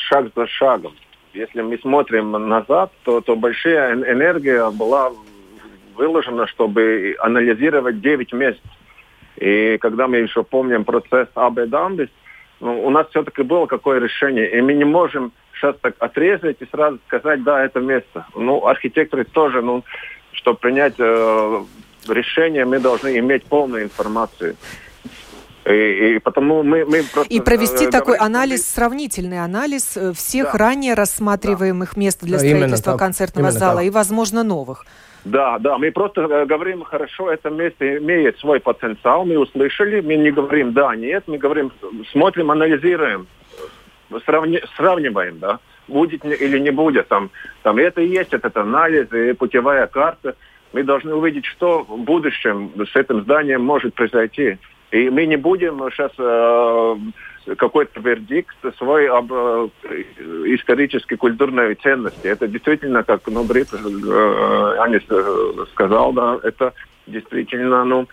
[0.10, 0.96] шаг за шагом.
[1.34, 5.12] Если мы смотрим назад, то, то большая энергия была
[5.96, 8.62] выложена, чтобы анализировать 9 мест.
[9.38, 12.10] И когда мы еще помним процесс АБ Дамбис,
[12.60, 16.66] ну, у нас все-таки было какое решение, и мы не можем сейчас так отрезать и
[16.66, 18.26] сразу сказать, да, это место.
[18.36, 19.84] Ну, архитекторы тоже, ну,
[20.34, 21.64] чтобы принять э,
[22.08, 24.56] решение, мы должны иметь полную информацию.
[25.70, 27.32] И, и потому мы, мы просто...
[27.32, 30.58] И провести э, такой говорим, анализ, сравнительный анализ э, всех да.
[30.58, 32.02] ранее рассматриваемых да.
[32.02, 33.86] мест для строительства так, концертного зала так.
[33.86, 34.86] и, возможно, новых.
[35.26, 40.16] Да, да, мы просто э, говорим, хорошо, это место имеет свой потенциал, мы услышали, мы
[40.16, 41.72] не говорим да, нет, мы говорим,
[42.12, 43.28] смотрим, анализируем,
[44.26, 47.30] сравни, сравниваем, да, будет или не будет, там,
[47.62, 50.36] там это и есть этот анализ и путевая карта.
[50.72, 54.58] Мы должны увидеть, что в будущем с этим зданием может произойти.
[54.92, 59.70] И мы не будем сейчас э, какой-то вердикт свой об э,
[60.46, 62.28] исторической культурной ценности.
[62.28, 66.74] Это действительно, как ну, Брит э, Анис э, сказал, да, это
[67.06, 68.08] действительно ну,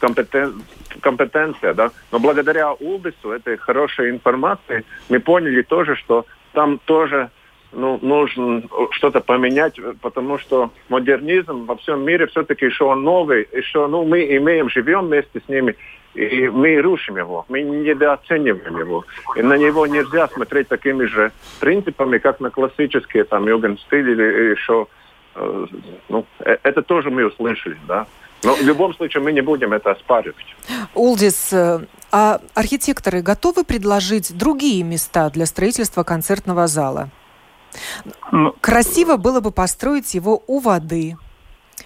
[0.00, 0.62] компетен,
[1.00, 1.74] компетенция.
[1.74, 1.90] Да?
[2.10, 7.30] Но благодаря Улбису, этой хорошей информации, мы поняли тоже, что там тоже
[7.72, 14.04] ну, нужно что-то поменять, потому что модернизм во всем мире все-таки еще новый, еще ну,
[14.04, 15.76] мы имеем, живем вместе с ними,
[16.18, 19.04] и мы рушим его, мы недооцениваем его.
[19.36, 24.88] И на него нельзя смотреть такими же принципами, как на классические там югенстиль или еще...
[25.36, 25.66] Э,
[26.08, 28.06] ну, э, это тоже мы услышали, да.
[28.42, 30.56] Но в любом случае мы не будем это оспаривать.
[30.94, 37.10] Улдис, э, а архитекторы готовы предложить другие места для строительства концертного зала?
[38.32, 41.16] Ну, Красиво было бы построить его у воды,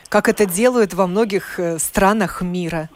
[0.09, 2.89] как это делают во многих странах мира.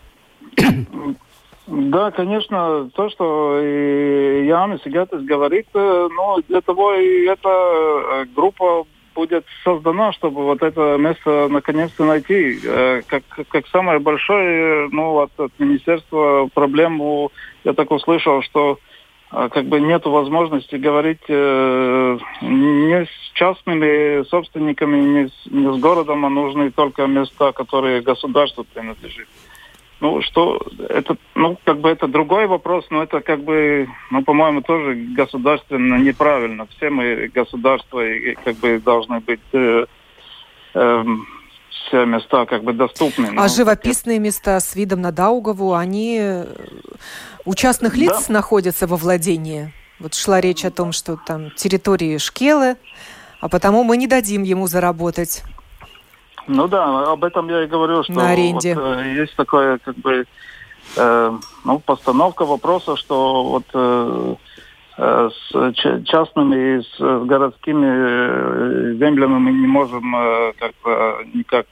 [1.66, 8.86] Да, конечно, то, что Янис Гатес говорит, э, но для того и эта э, группа
[9.16, 12.60] будет создана, чтобы вот это место наконец-то найти.
[12.64, 17.32] Э, как, как самое большое, ну, от, от министерства проблему,
[17.64, 18.78] я так услышал, что
[19.28, 26.24] как бы нет возможности говорить э, не с частными собственниками, не с, не с городом,
[26.24, 29.26] а нужны только места, которые государству принадлежат.
[29.98, 34.60] Ну, что это, ну, как бы это другой вопрос, но это как бы, ну, по-моему,
[34.60, 36.66] тоже государственно неправильно.
[36.76, 39.86] Все мы государства и, как бы должны быть э,
[40.74, 41.04] э,
[41.70, 43.28] все места как бы доступны.
[43.28, 46.46] А ну, живописные места с видом на Даугаву, они э,
[47.46, 48.34] у частных лиц да.
[48.34, 49.72] находятся во владении?
[49.98, 52.76] Вот шла речь о том, что там территории Шкелы,
[53.40, 55.42] а потому мы не дадим ему заработать.
[56.46, 58.74] Ну да, об этом я и говорю, что На аренде.
[58.74, 60.26] Вот, э, есть такое как бы
[60.96, 64.34] э, ну, постановка вопроса, что вот э,
[64.98, 65.72] э, с
[66.04, 71.66] частными и с городскими э, землями мы не можем э, как бы никак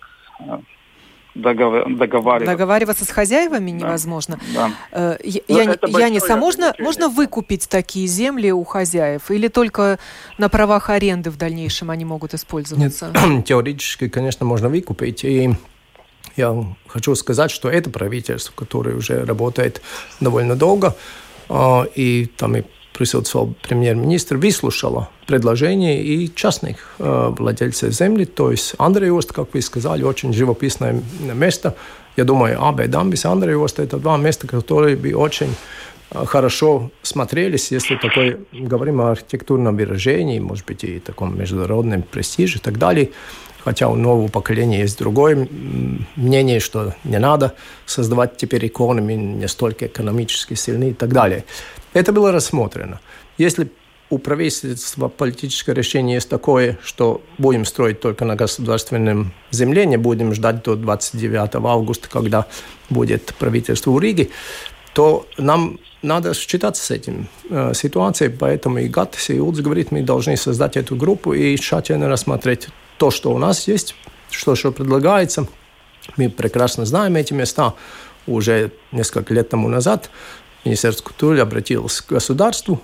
[1.34, 2.46] э, договариваться.
[2.46, 3.86] Договариваться с хозяевами да.
[3.86, 4.38] невозможно.
[4.54, 4.70] Да.
[4.92, 9.30] Э, я, ну, Янис, а можно, можно выкупить такие земли у хозяев?
[9.30, 9.98] Или только
[10.38, 13.12] на правах аренды в дальнейшем они могут использоваться?
[13.26, 15.24] Нет, теоретически, конечно, можно выкупить.
[15.24, 15.50] И
[16.36, 19.82] я хочу сказать, что это правительство, которое уже работает
[20.20, 20.96] довольно долго,
[21.48, 22.62] а, и там и
[22.94, 28.24] присутствовал премьер-министр, выслушала предложения и частных э, владельцев земли.
[28.24, 31.74] То есть Андрей Ост, как вы сказали, очень живописное место.
[32.16, 35.54] Я думаю, АБ Дамбис и Андрей Ост– это два места, которые бы очень
[36.12, 42.59] э, хорошо смотрелись, если такой, говорим о архитектурном выражении, может быть, и таком международном престиже
[42.59, 43.11] и так далее.
[43.64, 45.48] Хотя у нового поколения есть другое
[46.16, 47.54] мнение, что не надо
[47.87, 51.44] создавать теперь иконы, не столько экономически сильны и так далее.
[51.94, 53.00] Это было рассмотрено.
[53.38, 53.70] Если
[54.11, 60.35] у правительства политическое решение есть такое, что будем строить только на государственном земле, не будем
[60.35, 62.46] ждать до 29 августа, когда
[62.90, 64.28] будет правительство в Риге,
[64.92, 70.02] то нам надо считаться с этим э, ситуацией, поэтому и ГАТС, и УДС говорит, мы
[70.02, 73.96] должны создать эту группу и тщательно рассмотреть то, что у нас есть,
[74.30, 75.48] что, что предлагается.
[76.16, 77.74] Мы прекрасно знаем эти места
[78.26, 80.11] уже несколько лет тому назад.
[80.64, 82.81] Министерство культуры обратилось к государству,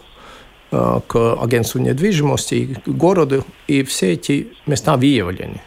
[0.71, 5.61] э, к агентству недвижимости, к городу, и все эти места выявлены.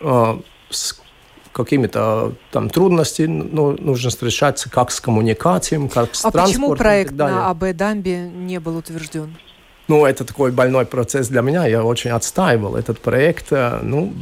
[0.00, 0.38] Э,
[0.70, 1.00] с
[1.52, 6.40] какими-то там трудностями ну, нужно встречаться как с коммуникацией, как с а транспортом.
[6.40, 9.36] А почему проект на АБ Дамбе не был утвержден?
[9.88, 11.66] Ну, это такой больной процесс для меня.
[11.66, 13.52] Я очень отстаивал этот проект.
[13.52, 14.12] Э, ну,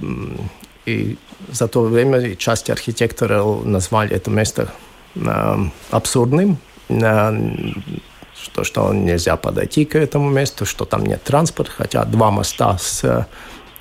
[0.87, 1.19] и
[1.53, 4.73] за то время часть архитекторов назвали это место
[5.15, 5.57] э,
[5.91, 6.57] абсурдным,
[6.89, 13.27] что, что нельзя подойти к этому месту, что там нет транспорта, хотя два моста с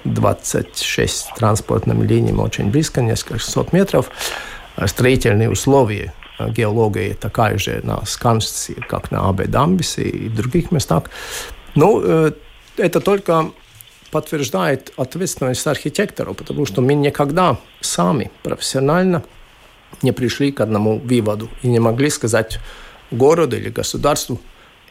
[0.04, 4.10] 26 транспортными линиями очень близко, несколько сот метров.
[4.86, 11.04] Строительные условия геология такая же на Скансе, как на Абе-Дамбисе и других местах.
[11.76, 12.32] Ну,
[12.78, 13.52] это только
[14.12, 19.24] подтверждает ответственность архитектора, потому что мы никогда сами профессионально
[20.02, 22.60] не пришли к одному выводу и не могли сказать
[23.12, 24.40] городу или государству,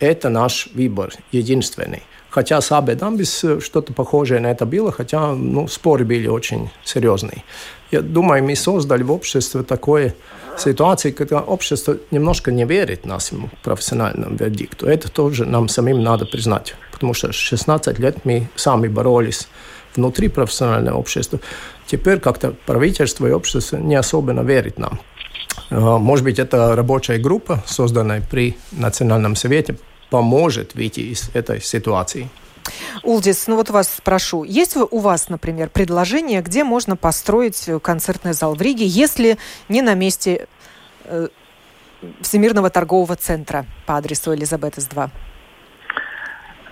[0.01, 2.03] это наш выбор единственный.
[2.31, 7.45] Хотя с Абедамбис что-то похожее на это было, хотя ну, споры были очень серьезные.
[7.91, 10.15] Я думаю, мы создали в обществе такое
[10.59, 14.87] ситуации, когда общество немножко не верит нашему профессиональному вердикту.
[14.87, 19.49] Это тоже нам самим надо признать, потому что 16 лет мы сами боролись
[19.95, 21.41] внутри профессионального общества.
[21.87, 25.01] Теперь как-то правительство и общество не особенно верит нам.
[25.71, 29.77] А, может быть, эта рабочая группа, созданная при Национальном совете,
[30.11, 32.29] поможет выйти из этой ситуации.
[33.03, 38.55] Улдис, ну вот вас спрошу, есть у вас, например, предложение, где можно построить концертный зал
[38.55, 39.39] в Риге, если
[39.69, 40.49] не на месте
[41.05, 41.29] э,
[42.21, 45.11] Всемирного торгового центра по адресу Элизабетес 2?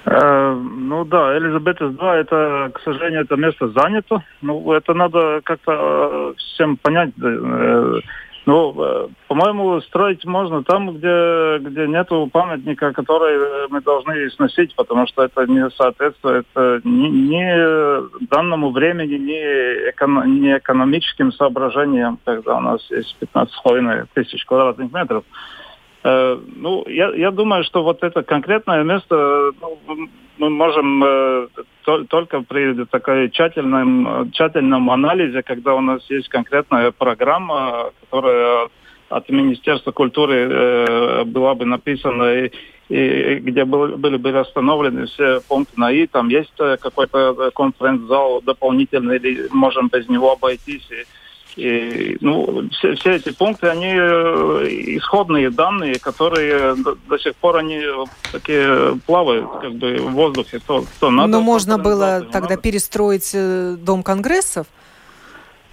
[0.07, 4.22] Э, ну да, Элизабетес 2, это, к сожалению, это место занято.
[4.43, 7.11] Ну, это надо как-то э, всем понять.
[7.22, 8.01] Э,
[8.47, 15.07] ну, э, по-моему, строить можно там, где, где нет памятника, который мы должны сносить, потому
[15.07, 22.57] что это не соответствует э, ни, ни данному времени, ни, эко, ни экономическим соображениям, когда
[22.57, 25.24] у нас есть 15,5 тысяч квадратных метров.
[26.05, 31.48] Э, ну, я, я думаю, что вот это конкретное место ну, мы можем э,
[31.84, 38.68] то, только при такой тщательном, тщательном анализе, когда у нас есть конкретная программа, которая
[39.09, 42.50] от Министерства культуры э, была бы написана и,
[42.88, 46.07] и где был, были бы расстановлены все пункты на «и».
[46.07, 50.86] Там есть э, какой-то конференц-зал дополнительный, или можем без него обойтись.
[50.90, 51.05] И,
[51.57, 57.59] и, ну, все, все эти пункты, они э, исходные данные, которые до, до сих пор
[57.59, 57.80] они
[58.32, 60.61] такие плавают как бы в воздухе.
[60.66, 62.57] То, то надо, Но можно было тогда надо.
[62.57, 64.66] перестроить э, Дом конгрессов?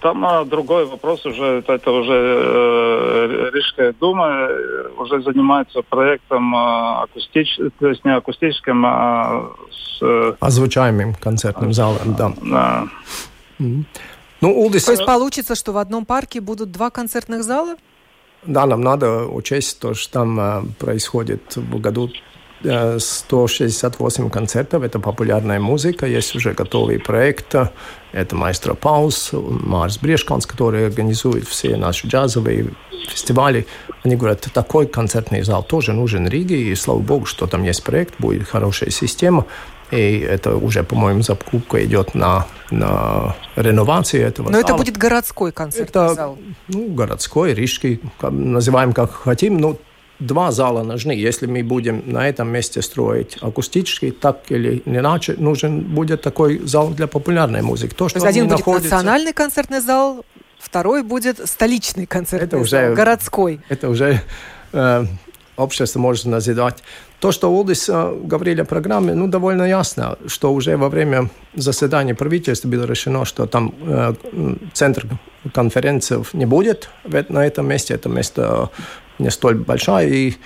[0.02, 7.02] Там а, другой вопрос уже, это уже э, Рижская дума э, уже занимается проектом э,
[7.02, 10.36] акустич, то есть не акустическим, а с...
[10.40, 12.32] Озвучаемым концертным залом, да.
[12.42, 12.84] да.
[13.60, 13.84] Mm-hmm.
[14.42, 14.84] Ну, Улдис...
[14.84, 17.76] То есть получится, что в одном парке будут два концертных зала?
[18.44, 22.10] Да, нам надо учесть то, что там э, происходит в году
[22.62, 24.82] 168 э, концертов.
[24.82, 26.06] Это популярная музыка.
[26.06, 27.54] Есть уже готовый проект.
[28.12, 32.74] Это Маэстро Паус, Марс Брешканс, который организует все наши джазовые
[33.08, 33.66] фестивали.
[34.02, 36.56] Они говорят, такой концертный зал тоже нужен Риге.
[36.56, 39.46] И слава богу, что там есть проект, будет хорошая система.
[39.92, 44.62] И это уже, по-моему, закупка идет на, на реновацию этого Но зала.
[44.62, 46.38] это будет городской концертный это, зал?
[46.68, 49.58] Ну, городской, рижский, называем как хотим.
[49.58, 49.78] Ну,
[50.18, 51.12] два зала нужны.
[51.12, 56.88] Если мы будем на этом месте строить акустический, так или иначе, нужен будет такой зал
[56.88, 57.94] для популярной музыки.
[57.94, 58.94] То, что То есть один будет находится...
[58.94, 60.24] национальный концертный зал,
[60.58, 63.60] второй будет столичный концертный это уже, зал, городской.
[63.68, 64.22] Это уже
[64.72, 65.04] э,
[65.56, 66.82] общество может назидать.
[67.20, 72.14] То, что Улдис э, говорили о программе, ну, довольно ясно, что уже во время заседания
[72.14, 74.14] правительства было решено, что там э,
[74.72, 75.06] центр
[75.54, 77.94] конференций не будет на этом месте.
[77.94, 78.70] Это место
[79.18, 80.36] не столь большое, и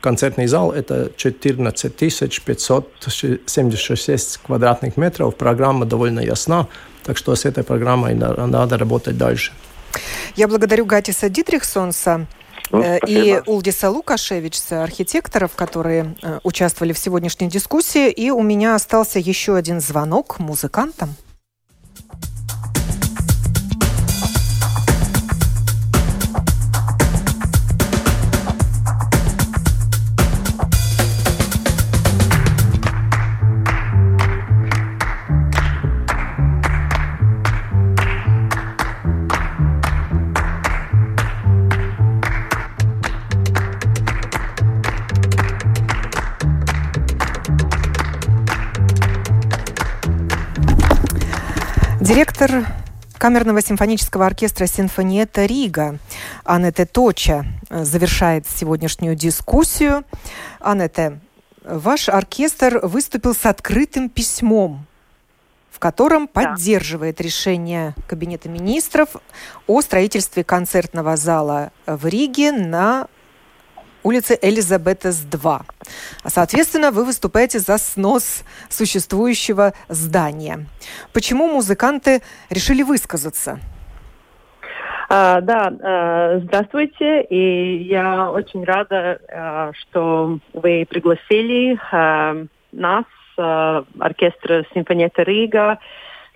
[0.00, 1.96] концертный зал– это 14
[2.44, 5.34] 576 квадратных метров.
[5.34, 6.66] Программа довольно ясна,
[7.04, 9.52] так что с этой программой надо работать дальше.
[10.36, 12.26] Я благодарю Гатиса Дитрихсонса,
[12.70, 18.10] ну, э, и Улдиса Лукашевича, архитекторов, которые э, участвовали в сегодняшней дискуссии.
[18.10, 21.14] И у меня остался еще один звонок музыкантам.
[53.20, 55.98] Камерного симфонического оркестра «Симфониета Рига»
[56.42, 60.04] Аннете Точа э, завершает сегодняшнюю дискуссию.
[60.58, 61.20] Аннете,
[61.62, 64.86] ваш оркестр выступил с открытым письмом,
[65.70, 66.32] в котором да.
[66.32, 69.10] поддерживает решение Кабинета министров
[69.66, 73.06] о строительстве концертного зала в Риге на
[74.02, 75.60] улице Элизабетес 2.
[76.22, 80.66] А, соответственно, вы выступаете за снос существующего здания.
[81.12, 83.60] Почему музыканты решили высказаться?
[85.08, 92.36] А, да, а, здравствуйте, и я очень рада, а, что вы пригласили а,
[92.70, 93.04] нас,
[93.36, 95.78] а, оркестр Симфониета Рига,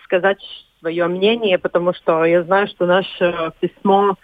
[0.03, 0.43] сказать
[0.81, 4.17] свое мнение, потому что я знаю, что наше письмо,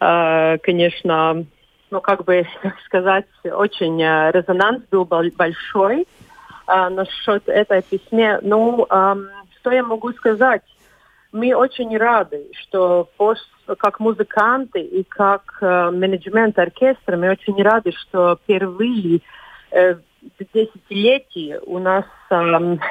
[0.00, 1.44] а, конечно,
[1.90, 2.46] ну, как бы
[2.84, 6.06] сказать, очень а, резонанс был большой
[6.66, 8.38] а, насчет этой письме.
[8.42, 9.16] Ну, а,
[9.60, 10.62] что я могу сказать?
[11.32, 13.08] Мы очень рады, что
[13.78, 19.20] как музыканты и как э, менеджмент оркестра, мы очень рады, что впервые
[19.70, 19.96] э,
[20.38, 22.34] десятилетий у нас э,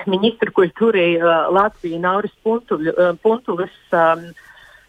[0.05, 4.17] министр культуры э, Латвии Наурис Пунтулис э,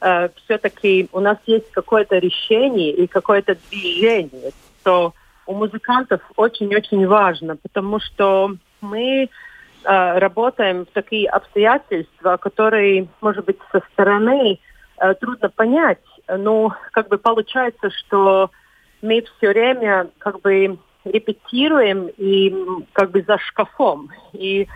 [0.00, 5.14] э, все-таки у нас есть какое-то решение и какое-то движение, что
[5.46, 9.28] у музыкантов очень-очень важно, потому что мы э,
[10.18, 14.58] работаем в такие обстоятельства, которые, может быть, со стороны
[14.98, 18.50] э, трудно понять, но как бы получается, что
[19.00, 22.54] мы все время как бы репетируем и
[22.92, 24.10] как бы за шкафом.
[24.32, 24.68] И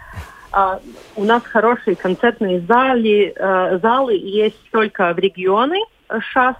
[1.16, 5.78] у нас хорошие концертные залы, э, залы есть только в регионы
[6.08, 6.56] сейчас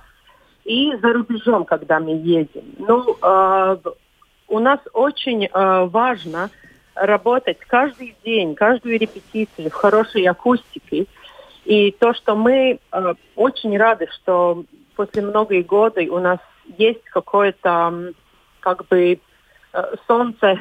[0.65, 2.65] и за рубежом, когда мы едем.
[2.79, 3.77] Ну, э,
[4.49, 6.51] у нас очень э, важно
[6.95, 11.07] работать каждый день, каждую репетицию в хорошей акустике.
[11.65, 14.65] И то, что мы э, очень рады, что
[14.95, 16.39] после многих года у нас
[16.77, 18.13] есть какое-то
[18.61, 19.19] как бы
[19.73, 20.59] э, солнце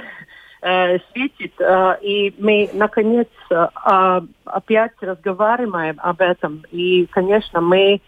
[0.62, 6.64] э, светит, э, и мы наконец э, опять разговариваем об этом.
[6.72, 8.01] И, конечно, мы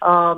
[0.00, 0.34] э,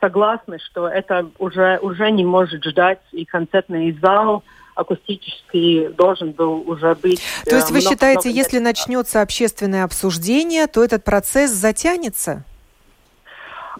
[0.00, 4.42] согласны, что это уже, уже не может ждать и концертный зал,
[4.74, 7.20] акустический должен был уже быть.
[7.44, 12.44] То есть вы много, считаете, много если начнется общественное обсуждение, то этот процесс затянется?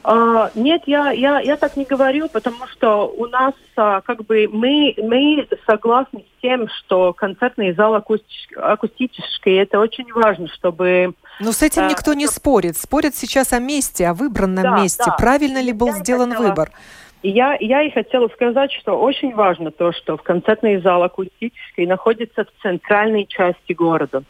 [0.03, 4.49] Uh, нет, я, я, я так не говорю, потому что у нас uh, как бы
[4.51, 11.15] мы, мы согласны с тем, что концертный зал акустический, акустический это очень важно, чтобы...
[11.41, 12.77] Но с этим uh, никто не спорит.
[12.77, 15.05] Спорят сейчас о месте, о выбранном да, месте.
[15.07, 15.17] Да.
[15.17, 16.49] Правильно ли был я сделан хотела...
[16.49, 16.73] выбор?
[17.23, 21.87] И я, я и хотела сказать, что очень важно то, что в концертный зал акустический
[21.87, 24.23] находится в центральной части города.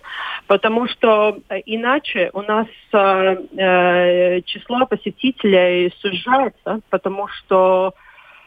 [0.48, 7.94] Потому что э, иначе у нас э, э, число посетителей сужается, потому что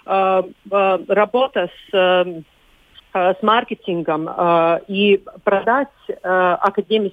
[0.06, 2.44] э, э, работа с
[3.14, 7.12] с маркетингом э, и продать э, академис,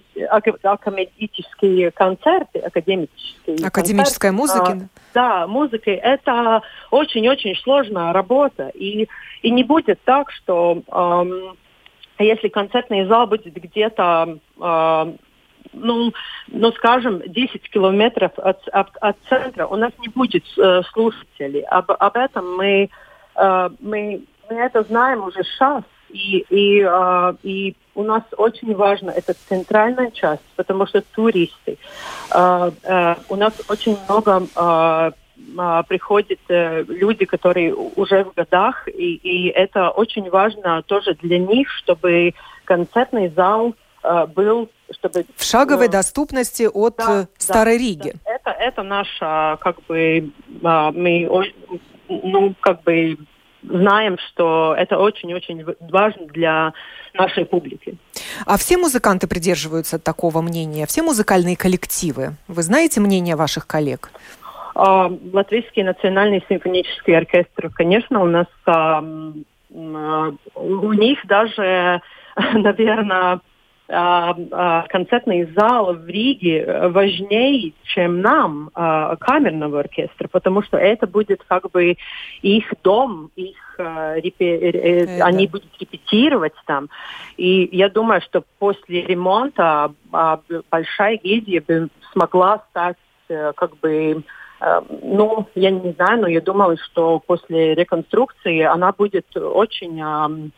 [0.62, 4.88] академические концерты, академические Академическая концерты, музыка?
[5.14, 5.90] Да, музыка.
[5.90, 8.70] Это очень-очень сложная работа.
[8.74, 9.08] И,
[9.42, 11.56] и не будет так, что эм,
[12.18, 15.12] если концертный зал будет где-то э,
[15.72, 16.12] ну,
[16.48, 21.62] ну, скажем, 10 километров от, от, от центра, у нас не будет э, слушателей.
[21.62, 22.90] Об, об этом мы,
[23.36, 29.10] э, мы мы это знаем уже сейчас, и, и, э, и у нас очень важно
[29.10, 31.78] эта центральная часть, потому что туристы.
[32.34, 35.12] Э, э, у нас очень много э,
[35.88, 41.70] приходят э, люди, которые уже в годах, и, и это очень важно тоже для них,
[41.70, 42.34] чтобы
[42.64, 48.14] концертный зал э, был чтобы в шаговой э, доступности от да, Старой да, Риги.
[48.24, 48.32] Да.
[48.34, 51.54] Это это наша как бы мы
[52.08, 53.16] ну как бы
[53.70, 56.72] знаем, что это очень-очень важно для
[57.14, 57.96] нашей публики.
[58.46, 60.86] А все музыканты придерживаются такого мнения?
[60.86, 62.34] Все музыкальные коллективы?
[62.48, 64.10] Вы знаете мнение ваших коллег?
[64.74, 69.02] А, Латвийский национальный симфонический оркестр, конечно, у нас а,
[69.70, 72.00] у них даже,
[72.52, 73.40] наверное,
[73.92, 81.06] а, а, концертный зал в Риге важнее, чем нам, а, камерного оркестра, потому что это
[81.06, 81.96] будет как бы
[82.42, 85.24] их дом, их это.
[85.24, 86.88] они будут репетировать там.
[87.36, 89.92] И я думаю, что после ремонта
[90.70, 94.22] большая гильдия бы смогла стать э, как бы
[95.02, 100.52] ну, я не знаю, но я думала, что после реконструкции она будет очень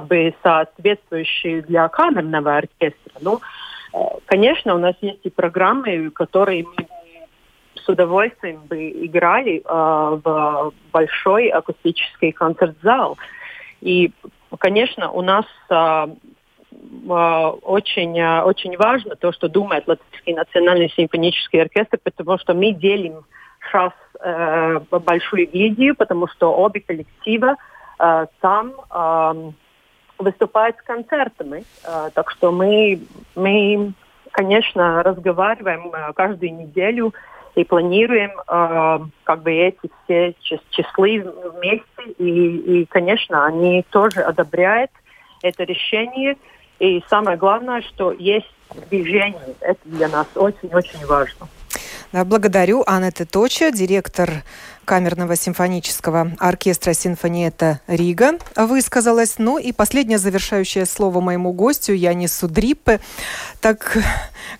[0.00, 3.12] бы соответствующие для камерного оркестра.
[3.20, 3.40] Ну,
[3.92, 6.86] э, конечно, у нас есть и программы, которые мы
[7.74, 13.16] с удовольствием бы играли э, в большой акустический концерт-зал.
[13.80, 14.10] И,
[14.58, 16.06] конечно, у нас э,
[17.06, 23.24] очень, очень важно то, что думает Латвийский национальный симфонический оркестр, потому что мы делим
[23.66, 27.56] сейчас э, большую гильдию, потому что обе коллектива
[27.98, 29.52] э, там э,
[30.18, 31.64] выступает с концертами.
[31.84, 33.00] А, так что мы,
[33.34, 33.92] мы,
[34.30, 37.14] конечно, разговариваем а, каждую неделю
[37.54, 40.34] и планируем э, как бы эти все
[40.70, 42.12] числы вместе.
[42.18, 44.90] И, и, конечно, они тоже одобряют
[45.42, 46.36] это решение.
[46.78, 48.52] И самое главное, что есть
[48.90, 49.54] движение.
[49.60, 51.48] Это для нас очень-очень важно.
[52.12, 52.84] Да, благодарю.
[52.86, 54.30] Анна Теточа, директор
[54.86, 59.34] камерного симфонического оркестра «Симфониета Рига» высказалась.
[59.36, 63.00] Ну и последнее завершающее слово моему гостю Янису Дриппе.
[63.60, 63.98] Так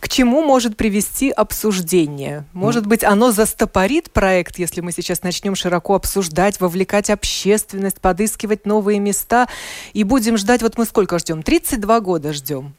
[0.01, 2.45] к чему может привести обсуждение?
[2.53, 8.99] Может быть, оно застопорит проект, если мы сейчас начнем широко обсуждать, вовлекать общественность, подыскивать новые
[8.99, 9.49] места
[9.93, 11.43] и будем ждать, вот мы сколько ждем?
[11.43, 12.75] 32 года ждем.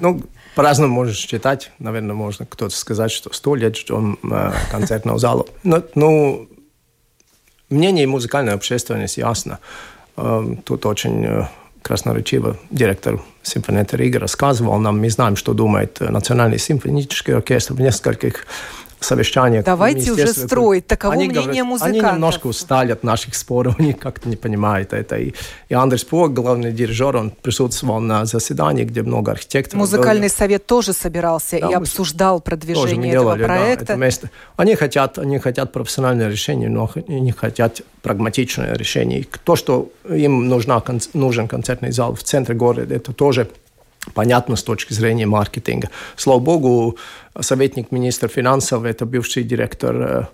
[0.00, 0.22] Ну,
[0.54, 1.70] по-разному можно считать.
[1.78, 5.44] Наверное, можно кто-то сказать, что сто лет ждем э, концертного зала.
[5.62, 6.48] Ну,
[7.70, 9.58] мнение музыкальной общественности ясно.
[10.16, 11.48] Эм, тут очень э,
[11.82, 14.98] красноречиво директор симфонета Рига рассказывал нам.
[14.98, 18.46] Мы знаем, что думает Национальный симфонический оркестр в нескольких
[19.04, 19.64] совещаниях.
[19.64, 20.86] Давайте уже строить.
[20.86, 22.04] Таково они мнение говорят, музыкантов.
[22.04, 25.16] Они немножко устали от наших споров, они как-то не понимают это.
[25.16, 25.34] И,
[25.68, 29.80] и Андрес Пог, главный дирижер, он присутствовал на заседании, где много архитекторов.
[29.80, 30.36] Музыкальный было.
[30.36, 33.86] совет тоже собирался да, и обсуждал продвижение этого делали, проекта.
[33.86, 34.30] Да, это место.
[34.56, 39.26] Они хотят, они хотят профессиональное решение, но они хотят прагматичное решение.
[39.44, 40.82] То, что им нужна,
[41.12, 43.48] нужен концертный зал в центре города, это тоже
[44.14, 45.90] понятно с точки зрения маркетинга.
[46.16, 46.98] Слава богу,
[47.40, 50.28] советник министра финансов, это бывший директор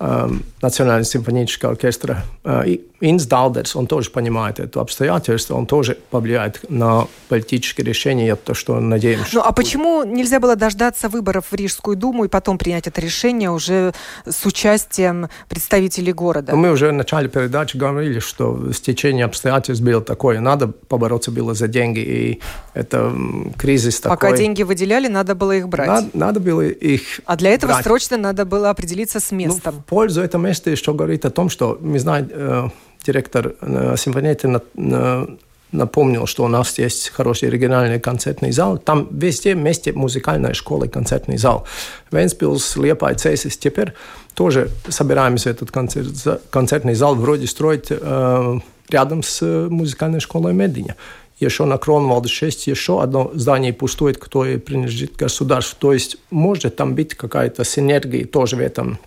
[0.00, 7.06] Национального симфонического оркестра э, Инс Далдерс, он тоже понимает это обстоятельство, он тоже повлияет на
[7.28, 9.30] политические решения, то, что надеемся.
[9.34, 13.50] Ну а почему нельзя было дождаться выборов в Рижскую думу и потом принять это решение
[13.50, 13.92] уже
[14.24, 16.56] с участием представителей города?
[16.56, 21.68] Мы уже в начале передачи говорили, что стечение обстоятельств было такое, надо побороться было за
[21.68, 22.40] деньги, и
[22.74, 23.14] это
[23.56, 24.16] кризис такой.
[24.16, 25.86] Пока деньги выделяли, надо было их брать.
[25.86, 27.84] Надо, надо было их А для этого брать.
[27.84, 29.74] срочно надо было определиться с ну, местом.
[29.76, 32.68] Ну, пользу это место еще говорит о том, что, мы знаем, э,
[33.04, 35.26] директор э, симфонии на, на,
[35.72, 38.78] напомнил, что у нас есть хороший региональный концертный зал.
[38.78, 41.66] Там везде вместе музыкальная школа и концертный зал.
[42.12, 43.56] Вентспилс, Лиепая, Цесис.
[43.56, 43.92] Теперь
[44.34, 46.08] тоже собираемся этот концерт,
[46.50, 48.58] концертный зал вроде строить э,
[48.90, 50.94] рядом с музыкальной школой Медине.
[51.40, 55.76] Еще на Кронвалде 6 еще одно здание пустует, которое принадлежит государству.
[55.78, 58.98] То есть может там быть какая-то синергия тоже в этом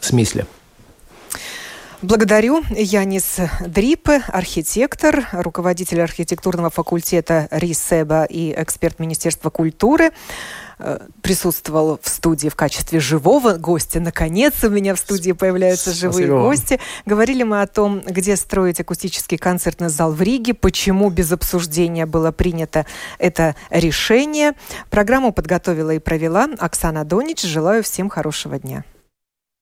[0.00, 0.46] смысле.
[2.04, 2.62] Благодарю.
[2.68, 10.10] Янис Дрипе, архитектор, руководитель архитектурного факультета РИСЕБа и эксперт Министерства культуры
[10.78, 14.00] э, присутствовал в студии в качестве живого гостя.
[14.00, 16.80] Наконец у меня в студии появляются живые Спасибо гости.
[17.06, 22.32] Говорили мы о том, где строить акустический концертный зал в Риге, почему без обсуждения было
[22.32, 22.84] принято
[23.18, 24.52] это решение.
[24.90, 27.40] Программу подготовила и провела Оксана Донич.
[27.44, 28.84] Желаю всем хорошего дня.